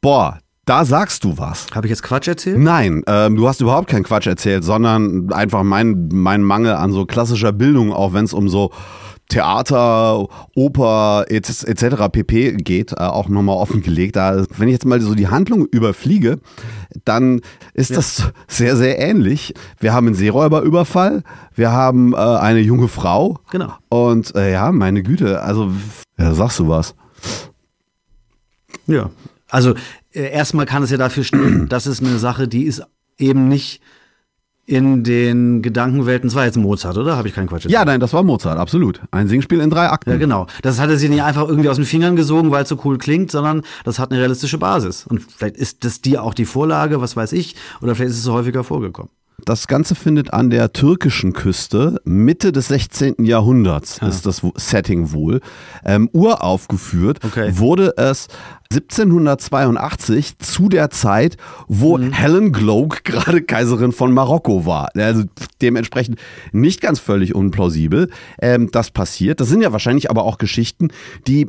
Boah, 0.00 0.38
da 0.64 0.84
sagst 0.84 1.24
du 1.24 1.38
was. 1.38 1.66
Habe 1.74 1.86
ich 1.86 1.90
jetzt 1.90 2.02
Quatsch 2.02 2.28
erzählt? 2.28 2.58
Nein, 2.58 3.02
ähm, 3.06 3.36
du 3.36 3.46
hast 3.46 3.60
überhaupt 3.60 3.88
keinen 3.88 4.02
Quatsch 4.02 4.26
erzählt, 4.26 4.64
sondern 4.64 5.32
einfach 5.32 5.62
mein, 5.62 6.08
mein 6.12 6.42
Mangel 6.42 6.74
an 6.74 6.92
so 6.92 7.06
klassischer 7.06 7.52
Bildung, 7.52 7.92
auch 7.92 8.12
wenn 8.12 8.24
es 8.24 8.32
um 8.32 8.48
so 8.48 8.70
Theater, 9.28 10.28
Oper 10.54 11.24
etc. 11.28 11.64
etc. 11.64 12.08
pp. 12.12 12.52
geht, 12.56 12.92
äh, 12.92 12.96
auch 12.96 13.28
nochmal 13.28 13.56
offengelegt. 13.56 14.16
Da, 14.16 14.44
wenn 14.56 14.68
ich 14.68 14.74
jetzt 14.74 14.84
mal 14.84 15.00
so 15.00 15.14
die 15.14 15.28
Handlung 15.28 15.66
überfliege, 15.66 16.38
dann 17.04 17.40
ist 17.72 17.96
das 17.96 18.32
sehr, 18.48 18.76
sehr 18.76 18.98
ähnlich. 18.98 19.54
Wir 19.78 19.92
haben 19.92 20.06
einen 20.06 20.16
Seeräuberüberfall, 20.16 21.22
wir 21.54 21.72
haben 21.72 22.12
äh, 22.12 22.16
eine 22.16 22.60
junge 22.60 22.88
Frau. 22.88 23.40
Genau. 23.50 23.72
Und 23.88 24.34
äh, 24.34 24.52
ja, 24.52 24.70
meine 24.72 25.02
Güte, 25.02 25.42
also, 25.42 25.72
ja, 26.18 26.34
sagst 26.34 26.58
du 26.58 26.68
was. 26.68 26.94
Ja. 28.86 29.10
Also 29.48 29.74
äh, 30.12 30.30
erstmal 30.30 30.66
kann 30.66 30.82
es 30.82 30.90
ja 30.90 30.96
dafür 30.96 31.24
stehen, 31.24 31.68
das 31.68 31.86
ist 31.86 32.02
eine 32.02 32.18
Sache, 32.18 32.48
die 32.48 32.64
ist 32.64 32.82
eben 33.18 33.48
nicht 33.48 33.80
in 34.66 35.04
den 35.04 35.62
Gedankenwelten. 35.62 36.28
Das 36.28 36.34
war 36.34 36.44
jetzt 36.44 36.56
Mozart, 36.56 36.96
oder? 36.96 37.16
Habe 37.16 37.28
ich 37.28 37.34
keinen 37.34 37.46
Quatsch 37.46 37.64
erzählt? 37.64 37.72
Ja, 37.72 37.84
nein, 37.84 38.00
das 38.00 38.12
war 38.12 38.22
Mozart, 38.22 38.58
absolut. 38.58 39.00
Ein 39.10 39.28
Singspiel 39.28 39.60
in 39.60 39.70
drei 39.70 39.88
Akten. 39.88 40.10
Ja, 40.10 40.16
genau. 40.16 40.46
Das 40.62 40.80
hat 40.80 40.90
er 40.90 40.96
sich 40.96 41.10
nicht 41.10 41.22
einfach 41.22 41.48
irgendwie 41.48 41.68
aus 41.68 41.76
den 41.76 41.84
Fingern 41.84 42.16
gesogen, 42.16 42.50
weil 42.50 42.62
es 42.62 42.68
so 42.68 42.78
cool 42.84 42.98
klingt, 42.98 43.30
sondern 43.30 43.62
das 43.84 43.98
hat 43.98 44.10
eine 44.10 44.20
realistische 44.20 44.58
Basis. 44.58 45.06
Und 45.06 45.20
vielleicht 45.20 45.56
ist 45.56 45.84
das 45.84 46.00
dir 46.00 46.22
auch 46.22 46.34
die 46.34 46.46
Vorlage, 46.46 47.00
was 47.00 47.16
weiß 47.16 47.32
ich, 47.32 47.56
oder 47.82 47.94
vielleicht 47.94 48.12
ist 48.12 48.18
es 48.18 48.24
so 48.24 48.32
häufiger 48.32 48.64
vorgekommen. 48.64 49.10
Das 49.44 49.66
Ganze 49.66 49.94
findet 49.94 50.32
an 50.32 50.48
der 50.48 50.72
türkischen 50.72 51.32
Küste 51.32 52.00
Mitte 52.04 52.52
des 52.52 52.68
16. 52.68 53.24
Jahrhunderts 53.24 53.98
ist 53.98 54.26
das 54.26 54.42
Setting 54.56 55.12
wohl. 55.12 55.40
Ähm, 55.84 56.08
uraufgeführt 56.12 57.20
Okay. 57.24 57.50
wurde 57.58 57.94
es 57.96 58.28
1782 58.72 60.38
zu 60.38 60.68
der 60.68 60.90
Zeit, 60.90 61.36
wo 61.68 61.98
Helen 61.98 62.52
Gloak 62.52 63.04
gerade 63.04 63.42
Kaiserin 63.42 63.92
von 63.92 64.12
Marokko 64.12 64.66
war. 64.66 64.90
Also 64.96 65.24
dementsprechend 65.60 66.18
nicht 66.52 66.80
ganz 66.80 66.98
völlig 67.00 67.34
unplausibel. 67.34 68.10
Ähm, 68.40 68.70
das 68.72 68.90
passiert. 68.90 69.40
Das 69.40 69.48
sind 69.48 69.60
ja 69.62 69.72
wahrscheinlich 69.72 70.10
aber 70.10 70.24
auch 70.24 70.38
Geschichten, 70.38 70.88
die 71.26 71.48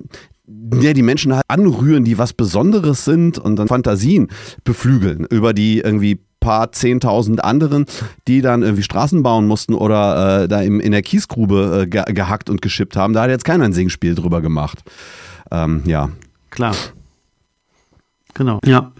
ja, 0.79 0.93
die 0.93 1.01
Menschen 1.01 1.33
halt 1.33 1.43
anrühren, 1.47 2.03
die 2.05 2.19
was 2.19 2.33
Besonderes 2.33 3.03
sind 3.03 3.39
und 3.39 3.55
dann 3.55 3.67
Fantasien 3.67 4.27
beflügeln 4.63 5.25
über 5.29 5.53
die 5.53 5.79
irgendwie 5.79 6.19
paar 6.45 6.71
zehntausend 6.71 7.43
anderen, 7.43 7.87
die 8.27 8.41
dann 8.41 8.61
irgendwie 8.61 8.83
Straßen 8.83 9.23
bauen 9.23 9.47
mussten 9.47 9.73
oder 9.73 10.43
äh, 10.43 10.47
da 10.47 10.61
im, 10.61 10.79
in 10.79 10.91
der 10.91 11.01
Kiesgrube 11.01 11.81
äh, 11.81 11.87
ge 11.87 12.03
gehackt 12.13 12.51
und 12.51 12.61
geschippt 12.61 12.95
haben. 12.95 13.13
Da 13.13 13.23
hat 13.23 13.31
jetzt 13.31 13.45
keiner 13.45 13.65
ein 13.65 13.73
Singspiel 13.73 14.13
drüber 14.13 14.41
gemacht. 14.41 14.83
Ähm, 15.49 15.81
ja. 15.85 16.09
Klar. 16.51 16.75
Genau. 18.35 18.59
Ja. 18.63 18.91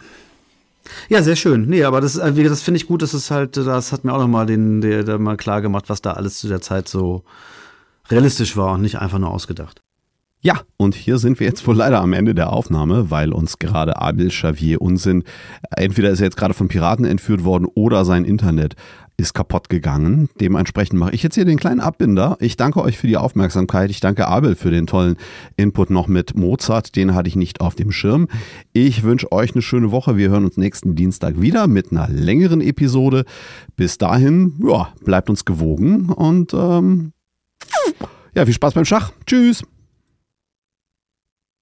Ja, 1.07 1.21
sehr 1.21 1.35
schön. 1.35 1.67
Nee, 1.67 1.83
aber 1.83 2.01
das, 2.01 2.15
äh, 2.15 2.33
das 2.43 2.63
finde 2.63 2.77
ich 2.79 2.87
gut, 2.87 3.03
dass 3.03 3.13
es 3.13 3.29
halt, 3.29 3.57
das 3.57 3.91
hat 3.91 4.03
mir 4.03 4.13
auch 4.13 4.19
nochmal 4.19 4.47
den, 4.47 4.81
der, 4.81 5.03
der 5.03 5.19
mal 5.19 5.37
klar 5.37 5.61
gemacht, 5.61 5.85
was 5.87 6.01
da 6.01 6.13
alles 6.13 6.39
zu 6.39 6.47
der 6.47 6.61
Zeit 6.61 6.87
so 6.87 7.23
realistisch 8.09 8.57
war 8.57 8.73
und 8.73 8.81
nicht 8.81 8.97
einfach 8.97 9.19
nur 9.19 9.29
ausgedacht. 9.29 9.81
Ja, 10.41 10.61
und 10.77 10.93
hier 10.93 11.17
sind 11.17 11.39
wir 11.39 11.47
jetzt 11.47 11.65
wohl 11.65 11.75
leider 11.75 12.01
am 12.01 12.13
Ende 12.13 12.35
der 12.35 12.53
Aufnahme, 12.53 13.09
weil 13.09 13.33
uns 13.33 13.57
gerade 13.57 13.99
Abel 13.99 14.29
Xavier 14.29 14.79
Unsinn, 14.79 15.23
entweder 15.75 16.11
ist 16.11 16.19
er 16.19 16.25
jetzt 16.25 16.37
gerade 16.37 16.53
von 16.53 16.67
Piraten 16.67 17.05
entführt 17.05 17.43
worden 17.43 17.67
oder 17.73 18.05
sein 18.05 18.25
Internet 18.25 18.75
ist 19.17 19.33
kaputt 19.33 19.69
gegangen. 19.69 20.29
Dementsprechend 20.39 20.99
mache 20.99 21.13
ich 21.13 21.23
jetzt 21.23 21.35
hier 21.35 21.45
den 21.45 21.57
kleinen 21.57 21.79
Abbinder. 21.79 22.37
Ich 22.39 22.57
danke 22.57 22.81
euch 22.81 22.97
für 22.97 23.07
die 23.07 23.17
Aufmerksamkeit. 23.17 23.89
Ich 23.89 23.99
danke 23.99 24.27
Abel 24.27 24.55
für 24.55 24.71
den 24.71 24.87
tollen 24.87 25.15
Input 25.55 25.89
noch 25.89 26.07
mit 26.07 26.35
Mozart. 26.35 26.95
Den 26.95 27.15
hatte 27.15 27.29
ich 27.29 27.35
nicht 27.35 27.61
auf 27.61 27.75
dem 27.75 27.91
Schirm. 27.91 28.27
Ich 28.73 29.03
wünsche 29.03 29.31
euch 29.31 29.53
eine 29.53 29.61
schöne 29.61 29.91
Woche. 29.91 30.17
Wir 30.17 30.29
hören 30.29 30.45
uns 30.45 30.57
nächsten 30.57 30.95
Dienstag 30.95 31.39
wieder 31.39 31.67
mit 31.67 31.91
einer 31.91 32.09
längeren 32.09 32.61
Episode. 32.61 33.25
Bis 33.75 33.97
dahin, 33.97 34.53
ja, 34.65 34.89
bleibt 35.03 35.29
uns 35.29 35.45
gewogen 35.45 36.09
und 36.09 36.53
ähm, 36.53 37.13
ja, 38.35 38.45
viel 38.45 38.53
Spaß 38.53 38.73
beim 38.73 38.85
Schach. 38.85 39.11
Tschüss. 39.25 39.63